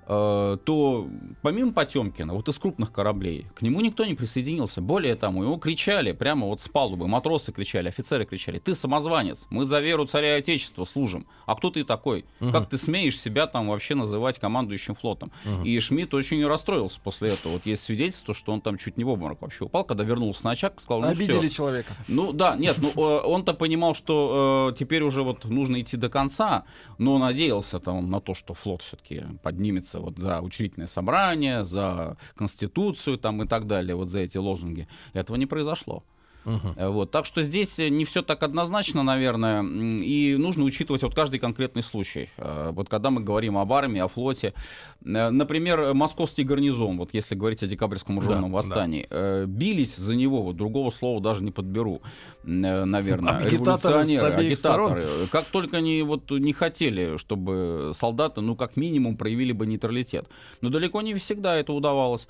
[0.07, 1.07] то
[1.41, 4.81] помимо Потемкина, вот из крупных кораблей, к нему никто не присоединился.
[4.81, 9.65] Более тому, его кричали прямо вот с палубы, матросы кричали, офицеры кричали, ты самозванец, мы
[9.65, 11.25] за веру царя и отечества служим.
[11.45, 12.25] А кто ты такой?
[12.39, 15.31] Как ты смеешь себя там вообще называть командующим флотом?
[15.63, 17.53] И Шмидт очень расстроился после этого.
[17.53, 20.51] Вот есть свидетельство, что он там чуть не в обморок вообще упал, когда вернулся на
[20.51, 21.49] очаг, сказал, ну Обидели всё.
[21.49, 21.93] человека.
[22.07, 26.09] Ну да, нет, ну э, он-то понимал, что э, теперь уже вот нужно идти до
[26.09, 26.63] конца,
[26.97, 33.17] но надеялся там на то, что флот все-таки поднимется вот за учредительное собрание, за конституцию
[33.17, 34.87] там и так далее, вот за эти лозунги.
[35.13, 36.03] Этого не произошло.
[36.45, 37.11] Э, Вот.
[37.11, 41.83] Так что здесь э, не все так однозначно, наверное, и нужно учитывать вот каждый конкретный
[41.83, 42.29] случай.
[42.37, 44.53] Э, Вот когда мы говорим об армии, о флоте,
[45.01, 48.57] например, московский гарнизон, вот если говорить о декабрьском ужасном да.
[48.57, 52.01] восстании, э, бились за него, вот другого слова даже не подберу,
[52.43, 54.93] наверное, Агитаторы революционеры, обеих сторон.
[54.93, 55.27] агитаторы.
[55.27, 60.27] Как только они вот не хотели, чтобы солдаты, ну, как минимум, проявили бы нейтралитет.
[60.61, 62.27] Но далеко не всегда это удавалось.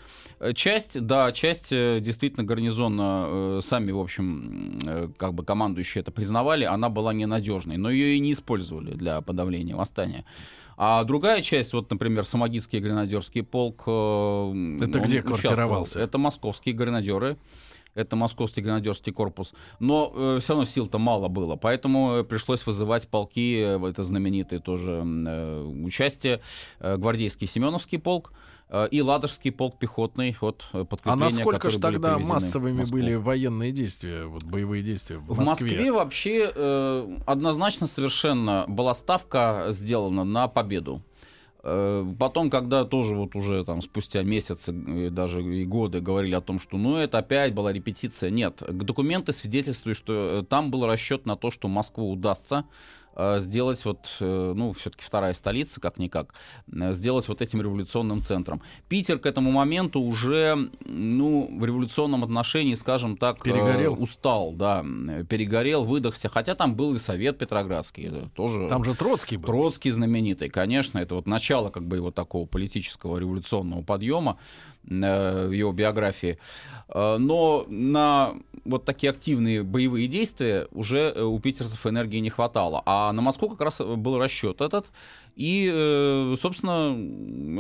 [0.56, 6.90] Часть, да, часть действительно гарнизона сами, в общем, э, как бы командующие это признавали, она
[6.90, 10.26] была ненадежной, но ее и не использовали для подавления восстания.
[10.78, 13.84] А другая часть, вот, например, Самогитский гренадерский полк...
[13.88, 16.00] э, Это где квартировался?
[16.00, 17.38] Это московские гренадеры.
[17.96, 19.54] Это московский гренадерский корпус.
[19.80, 25.04] Но все равно сил-то мало было, поэтому э, пришлось вызывать полки, э, это знаменитые тоже
[25.06, 26.42] э, участие,
[26.80, 31.80] э, гвардейский Семеновский полк э, и Ладожский полк пехотный от э, А подкрепления, насколько же
[31.80, 37.88] были тогда массовыми были военные действия, вот боевые действия в, В Москве, вообще э, однозначно
[37.88, 41.02] совершенно была ставка сделана на победу.
[41.64, 44.72] Э, Потом, когда тоже вот уже там спустя месяцы,
[45.10, 48.62] даже и годы говорили о том, что ну это опять была репетиция, нет.
[48.68, 53.03] Документы свидетельствуют, что э, там был расчет на то, что Москву удастся э,
[53.40, 56.34] сделать вот, э, ну, все-таки вторая столица, как-никак,
[56.72, 58.62] э, сделать вот этим революционным центром.
[58.88, 64.02] Питер к этому моменту уже, ну, в революционном отношении, скажем так, э, Перегорел.
[64.02, 68.68] устал, да, э, перегорел, выдохся, хотя там был и Совет Петроградский, тоже...
[68.70, 69.48] Там же Троцкий был.
[69.48, 75.52] Троцкий знаменитый, конечно, это вот начало как бы его такого политического революционного подъема э, в
[75.52, 76.38] его биографии.
[76.90, 82.82] Э, но на вот такие активные боевые действия уже э, у питерцев энергии не хватало.
[82.86, 84.92] А на Москву как раз был расчет этот.
[85.36, 86.92] И, э, собственно,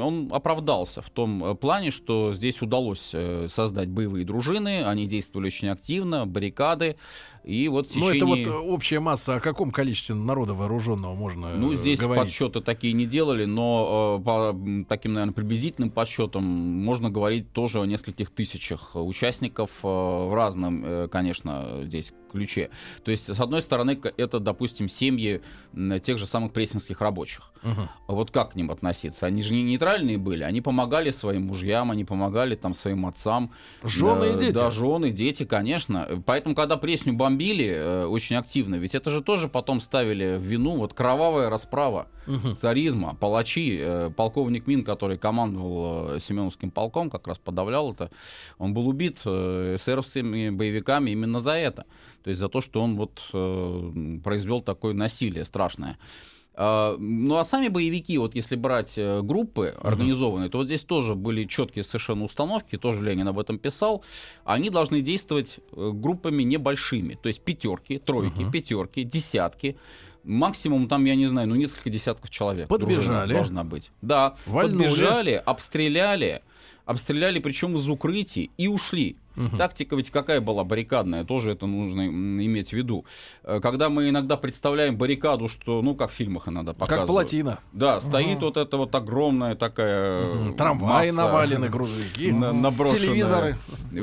[0.06, 5.48] он оправдался в том э, плане, что здесь удалось э, создать боевые дружины, они действовали
[5.48, 6.98] очень активно, баррикады.
[7.44, 8.46] И вот в Ну, это течение...
[8.46, 12.24] вот э, общая масса, о каком количестве народа вооруженного можно Ну, э, здесь говорить?
[12.26, 14.56] подсчеты такие не делали, но э, по
[14.88, 21.08] таким, наверное, приблизительным подсчетам можно говорить тоже о нескольких тысячах участников э, в разном, э,
[21.10, 22.70] конечно, здесь ключе.
[23.04, 25.42] То есть, с одной стороны, это, допустим, семьи
[26.02, 27.52] тех же самых пресненских рабочих.
[27.64, 29.28] А Вот как к ним относиться?
[29.28, 33.52] Они же не нейтральные были, они помогали своим мужьям, они помогали там своим отцам.
[33.84, 34.54] Жены и Э, дети.
[34.54, 36.24] Да, жены, дети, конечно.
[36.26, 40.78] Поэтому, когда Пресню бомбили э, очень активно, ведь это же тоже потом ставили в вину
[40.78, 42.54] вот кровавая расправа Мгм.
[42.54, 43.78] царизма, палачи.
[43.82, 48.10] Э, полковник Мин, который командовал э, Семеновским полком, как раз подавлял это,
[48.58, 51.86] он был убит э, эсеровскими боевиками именно за это.
[52.24, 55.98] То есть за то, что он вот э, произвел такое насилие страшное.
[56.56, 61.16] А, Ну а сами боевики, вот если брать э, группы организованные, то вот здесь тоже
[61.16, 64.04] были четкие совершенно установки, тоже Ленин об этом писал.
[64.46, 69.78] Они должны действовать э, группами небольшими, то есть пятерки, тройки, пятерки, десятки.
[70.24, 72.70] Максимум там, я не знаю, ну несколько десятков человек.
[72.70, 73.34] Подбежали.
[73.34, 73.92] Должна быть.
[74.02, 74.84] Да, Вальнули.
[74.84, 76.42] подбежали, обстреляли,
[76.86, 79.18] обстреляли причем из укрытий и ушли.
[79.58, 83.04] Тактика ведь какая была баррикадная, тоже это нужно иметь в виду.
[83.44, 87.00] Э, Когда мы иногда представляем баррикаду, что, ну, как в фильмах иногда показывают.
[87.00, 87.60] Как плотина.
[87.72, 90.54] Да, стоит вот эта вот огромная такая Мгм.
[90.54, 92.32] Трамваи масса навалены, грузовики.
[92.32, 93.00] на- наброшенная.
[93.02, 93.58] Телевизоры.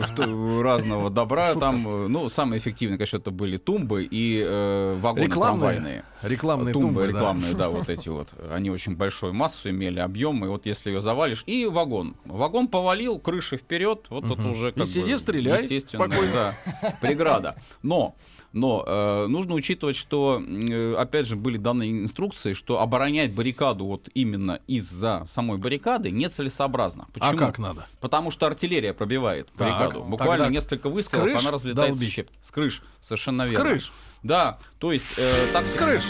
[0.05, 1.55] что- разного добра.
[1.55, 5.61] Там, ну, самые эффективные, конечно, это были тумбы и э, вагоны Рекламные?
[5.75, 6.05] трамвайные.
[6.23, 7.09] Рекламные тумбы, тумбы, да.
[7.09, 7.69] рекламные, да.
[7.69, 8.31] вот эти вот.
[8.51, 12.17] Они очень большую массу имели, объем, и вот если ее завалишь, и вагон.
[12.25, 16.33] Вагон повалил, крыши вперед, вот это уже как сиди, бы, стреляй естественно, спокойно.
[16.33, 17.57] да, преграда.
[17.83, 18.15] Но
[18.53, 24.09] но э, нужно учитывать, что, э, опять же, были даны инструкции, что оборонять баррикаду вот
[24.13, 27.07] именно из-за самой баррикады нецелесообразно.
[27.09, 27.39] А Почему?
[27.39, 27.87] как надо?
[28.01, 30.03] Потому что артиллерия пробивает Так, баррикаду.
[30.03, 32.11] Буквально тогда несколько с выстрелов, крыш она разлетается долбить?
[32.11, 32.35] в щепки.
[32.43, 33.65] С крыш, совершенно С верно.
[33.71, 33.93] крыш?
[34.25, 36.03] Да, то есть э, так С крыш.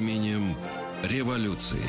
[0.00, 0.56] Именем
[1.02, 1.84] революции.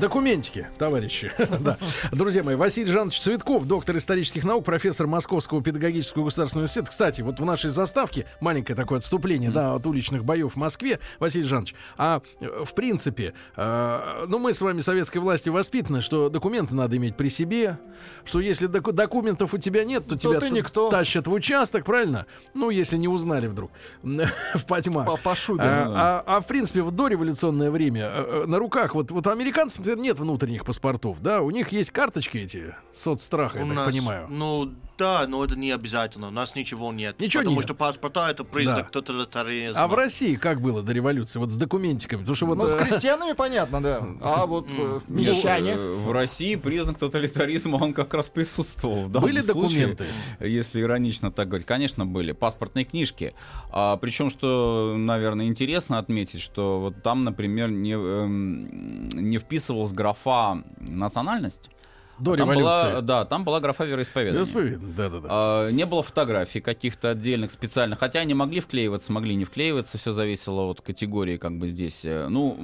[0.00, 1.30] Документики, товарищи.
[1.60, 1.78] да.
[2.10, 6.90] Друзья мои, Василий Жанович Цветков, доктор исторических наук, профессор Московского педагогического государственного университета.
[6.90, 11.44] Кстати, вот в нашей заставке маленькое такое отступление да, от уличных боев в Москве, Василий
[11.44, 11.76] Жанович.
[11.96, 16.96] А э, в принципе, э, ну мы с вами советской власти воспитаны, что документы надо
[16.96, 17.78] иметь при себе,
[18.24, 20.90] что если доку- документов у тебя нет, то, тебя ты никто.
[20.90, 22.26] тащат в участок, правильно?
[22.52, 23.70] Ну, если не узнали вдруг
[24.02, 25.06] в потьмах.
[25.06, 28.96] По- по шубе, А, а, а в принципе, в дореволюционное время э, э, на руках,
[28.96, 33.64] вот, вот у американцев нет внутренних паспортов, да, у них есть карточки эти, соцстраха, я
[33.64, 34.26] У так нас, понимаю.
[34.28, 36.28] Ну, да, но это не обязательно.
[36.28, 37.18] У нас ничего нет.
[37.20, 37.64] Ничего потому нет.
[37.66, 39.00] что паспорта это признак Да.
[39.00, 39.82] тоталитаризма.
[39.82, 42.20] А в России как было до революции, вот с документиками?
[42.20, 42.58] Потому что вот...
[42.58, 44.06] Ну, с э, крестьянами понятно, да.
[44.20, 45.72] А вот э, мещане.
[45.72, 49.08] э, В России признак тоталитаризма, он как раз присутствовал.
[49.08, 50.04] Были документы?
[50.40, 51.66] если иронично так говорить.
[51.66, 52.32] Конечно, были.
[52.32, 53.34] Паспортные книжки.
[53.70, 60.62] А, причем, что, наверное, интересно отметить, что вот там, например, не, эм, не вписывалась графа
[60.78, 61.70] национальность.
[62.18, 62.90] До там революции.
[62.92, 64.34] была, да, там была графа вероисповедания.
[64.44, 65.28] Вероисповедание, да-да-да.
[65.30, 70.12] А, не было фотографий каких-то отдельных специальных, хотя они могли вклеиваться, могли не вклеиваться, все
[70.12, 72.04] зависело от категории как бы здесь.
[72.04, 72.54] Э, Ну,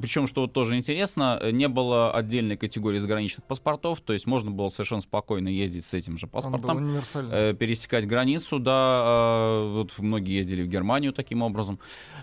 [0.00, 4.50] причем, что вот тоже интересно, э, не было отдельной категории заграничных паспортов, то есть можно
[4.50, 10.36] было совершенно спокойно ездить с этим же паспортом, э, пересекать границу, да, э, вот многие
[10.38, 11.78] ездили в Германию таким образом.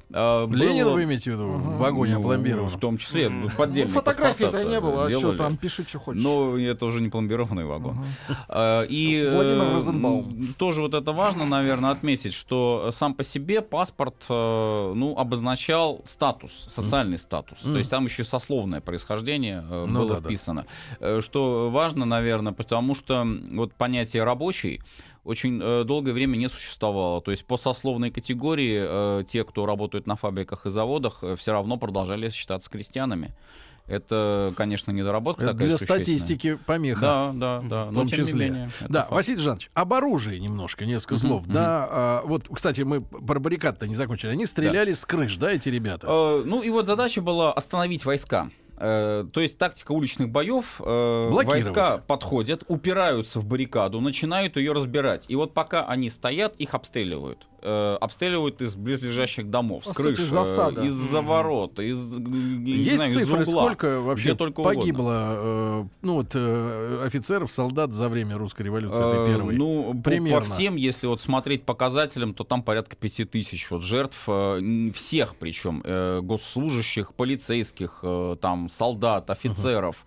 [0.09, 1.47] Э, Ленина было- вы имеете в виду?
[1.47, 2.65] В вагоне ну.
[2.67, 3.43] В том числе, Мгм.
[3.43, 6.21] Ну, поддельные фотографий-то не было, а что там, пиши, что хочешь.
[6.21, 7.97] Ну, это уже не пломбированный вагон.
[8.47, 10.53] А, И Владимир э, Розенбаум.
[10.57, 16.51] тоже вот это важно, наверное, отметить, что сам по себе паспорт, э, ну, обозначал статус,
[16.67, 17.59] социальный статус.
[17.59, 20.65] То есть там еще и сословное происхождение э, Ну было да, вписано.
[21.19, 24.81] Что важно, наверное, потому что вот понятие рабочий
[25.23, 27.21] очень э, долгое время не существовало.
[27.21, 31.77] То есть по сословной категории э, те, кто работают на фабриках и заводах, все равно
[31.77, 33.33] продолжали считаться крестьянами.
[33.87, 37.01] Это, конечно, недоработка Это для статистики помеха.
[37.01, 37.85] Да, да, да.
[37.85, 38.49] В том числе.
[38.49, 39.11] менее, да, факт.
[39.11, 41.43] Василий Жанович, об оружии немножко, несколько слов.
[41.45, 41.53] мгм.
[41.53, 44.31] Да, а, вот, кстати, мы про баррикад-то не закончили.
[44.31, 46.07] Они стреляли с крыш, да, эти ребята?
[46.09, 48.49] Э, ну и вот задача была остановить войска.
[48.77, 50.81] Э, то есть тактика уличных боев.
[50.83, 55.25] э, войска подходят, упираются в баррикаду, начинают ее разбирать.
[55.27, 57.47] И вот пока они стоят, их обстреливают.
[57.65, 60.83] Э, обстреливают из близлежащих домов, По с крыш, засада.
[60.83, 66.31] из-за ворот, из, Есть знаю, из цифры, угла, сколько вообще только погибло э, ну, вот,
[66.33, 69.55] э, офицеров, солдат за время русской революции, этой Э, первой?
[69.55, 70.41] Ну, Примерно.
[70.41, 75.35] по всем, если вот смотреть показателям, то там порядка пяти тысяч вот жертв, э, всех
[75.37, 80.03] причем, э, госслужащих, полицейских, э, там, солдат, офицеров.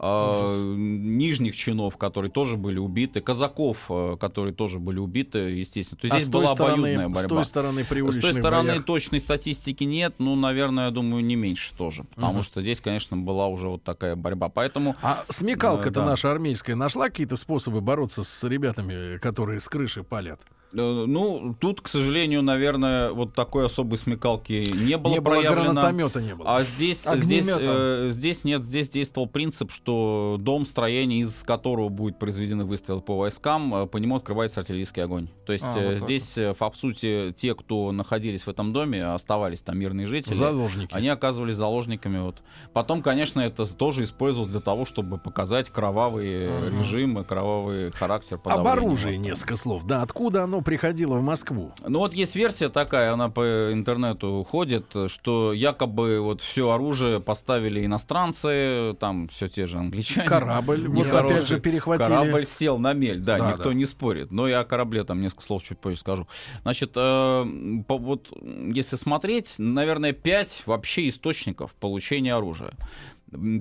[0.00, 5.98] э, нижних чинов, которые тоже были убиты, казаков, э, которые тоже были убиты, естественно.
[6.00, 7.28] То есть А здесь была стороны, обоюдная С борьба.
[7.36, 8.84] той стороны при С той стороны боях.
[8.84, 12.04] точной статистики нет, ну, наверное, я думаю, не меньше тоже.
[12.14, 12.42] Потому Мгм.
[12.42, 14.48] что здесь, конечно, была уже вот такая борьба.
[14.48, 16.06] Поэтому А смекалка-то Э, да.
[16.06, 20.40] наша армейская нашла какие-то способы бороться с ребятами, которые с крыши палят?
[20.72, 25.72] Э, Ну, тут, к сожалению, наверное, вот такой особой смекалки не было не было проявлено.
[25.72, 26.56] гранатомета, не было.
[26.56, 32.18] А здесь, здесь, э, здесь нет, здесь действовал принцип, что дом, строение, из которого будет
[32.18, 35.28] произведены выстрелы по войскам, э, по нему открывается артиллерийский огонь.
[35.46, 39.04] То есть А, э, вот здесь, э, по сути, те, кто находились в этом доме,
[39.06, 40.34] оставались там мирные жители.
[40.34, 40.92] Заложники.
[40.94, 42.18] Они оказывались заложниками.
[42.18, 42.42] Вот.
[42.74, 46.80] Потом, конечно, это тоже использовалось для того, чтобы показать кровавый э, Мгм.
[46.80, 49.84] режим и кровавый характер Об оружии несколько слов.
[49.86, 51.72] Да, откуда оно приходило в Москву?
[51.86, 57.84] Ну вот есть версия такая, она по интернету ходит, что якобы вот все оружие поставили
[57.84, 60.26] иностранцы, там все те же англичане.
[60.28, 61.36] Корабль, вот Нехороший.
[61.36, 62.06] опять же перехватили.
[62.08, 63.74] Корабль сел на мель, да, Да, никто да.
[63.74, 64.30] не спорит.
[64.30, 66.26] Но я о корабле там несколько слов чуть позже скажу.
[66.62, 67.44] Значит, э,
[67.86, 68.28] по- вот
[68.74, 72.72] если смотреть, наверное, пять вообще источников получения оружия.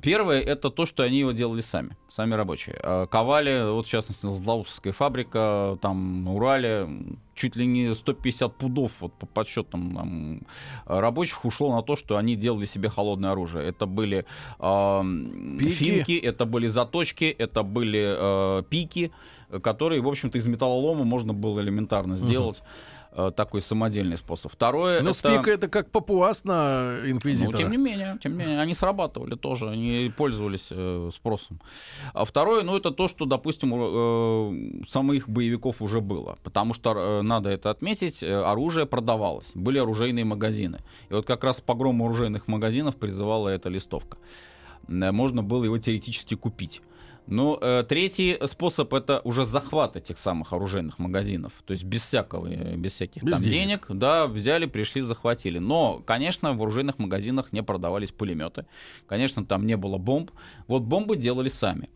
[0.01, 2.79] Первое это то, что они его делали сами, сами рабочие.
[2.81, 6.87] А, Ковали, вот в частности, Злаусская фабрика, там на Урале,
[7.35, 10.41] чуть ли не 150 пудов вот, по подсчетам там,
[10.85, 13.67] рабочих ушло на то, что они делали себе холодное оружие.
[13.67, 14.25] Это были
[14.57, 15.69] Пики.
[15.69, 19.11] финки, это были заточки, это были э, пики,
[19.49, 22.61] э, которые, в общем-то, из металлолома можно было элементарно сделать.
[22.61, 22.96] э,
[23.35, 24.51] Такой самодельный способ.
[24.51, 25.17] Второе, Ну, это...
[25.17, 27.57] спика это как папуас на Ну, инквизитора.
[27.57, 31.59] тем не менее, тем не менее, они срабатывали тоже, они пользовались э, спросом.
[32.13, 36.37] А второе, ну, это то, что, допустим, у э, самых боевиков уже было.
[36.43, 39.51] Потому что, э, надо это отметить, э, оружие продавалось.
[39.55, 40.79] Были оружейные магазины.
[41.09, 44.17] И вот как раз погром оружейных магазинов призывала эта листовка.
[44.87, 46.81] Э, Можно было его теоретически купить.
[47.27, 51.51] Но э, третий способ это уже захват этих самых оружейных магазинов.
[51.65, 53.57] То есть без всякого, э, без всяких Без там денег.
[53.87, 55.59] денег, да, взяли, пришли, захватили.
[55.59, 58.65] Но, конечно, в оружейных магазинах не продавались пулеметы.
[59.07, 60.31] Конечно, там не было бомб.
[60.67, 61.89] Вот бомбы делали сами.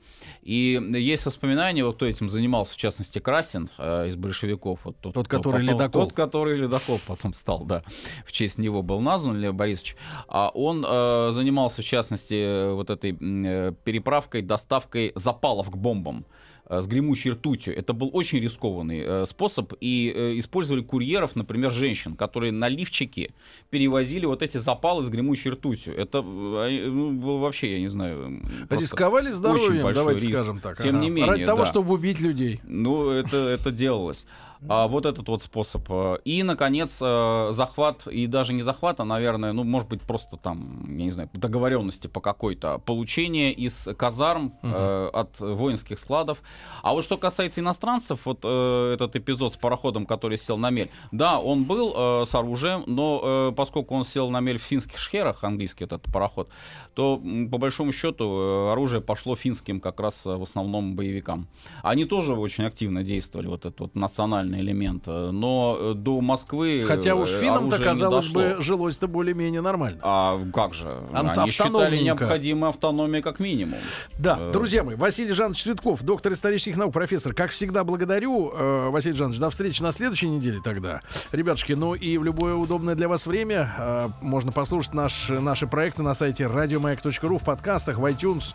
[0.44, 4.80] И есть воспоминания, вот кто этим занимался, в частности, Красин э, из большевиков.
[4.84, 6.02] Вот тот, Тот, который потом- ледокол.
[6.04, 7.84] Тот, который ледокол потом стал, да.
[8.26, 9.96] В честь него был назван Лев Борисович.
[10.28, 16.26] А он э, занимался, в частности, вот этой э, переправкой, доставкой запалов к бомбам
[16.69, 17.78] э, с гремучей ртутью.
[17.78, 19.74] Это был очень рискованный э, способ.
[19.80, 23.34] И э, использовали курьеров, например, женщин, которые на лифчике
[23.69, 25.95] перевозили вот эти запалы с гремучей ртутью.
[25.95, 28.41] Это ну, было вообще, я не знаю...
[28.69, 30.38] Рисковали здоровьем, давайте риск.
[30.38, 30.82] скажем так.
[30.82, 31.03] Тем ага.
[31.03, 31.65] не менее, Ради того, да.
[31.65, 32.59] чтобы убить людей.
[32.63, 34.26] Ну, это, это делалось.
[34.70, 35.84] А вот этот вот способ.
[35.89, 40.38] э, И, наконец, э, захват, и даже не захват, а, наверное, ну, может быть, просто
[40.38, 46.41] там, я не знаю, договоренности по какой-то, получение из казарм э, от воинских складов.
[46.84, 50.91] А вот что касается иностранцев, вот э, этот эпизод с пароходом, который сел на мель,
[51.12, 54.97] да, он был э, с оружием, но э, поскольку он сел на мель в финских
[54.99, 56.49] шхерах, английский этот пароход,
[56.93, 57.18] то,
[57.51, 61.47] по большому счету, э, оружие пошло финским как раз в основном боевикам.
[61.82, 65.04] Они тоже очень активно действовали, вот этот вот национальный элемент.
[65.08, 69.99] э, Но э, до Москвы Хотя уж э, финнам-то, казалось бы, жилось-то более-менее нормально.
[70.04, 70.88] А как же?
[71.14, 73.80] Ант- Они считали необходимой автономией как минимум.
[74.18, 77.34] Да, друзья мои, Василий Жанович Цветков, доктор исторических наук, профессор.
[77.34, 78.52] Как всегда, благодарю,
[78.91, 79.39] Василий Жанович.
[79.39, 81.02] До встречи на следующей неделе тогда.
[81.32, 86.14] Ребятушки, ну и в любое удобное для вас время можно послушать наш, наши проекты на
[86.14, 88.54] сайте радиомаяк.ру, в подкастах, в iTunes.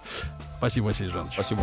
[0.58, 1.34] Спасибо, Василий Жанович.
[1.34, 1.62] Спасибо.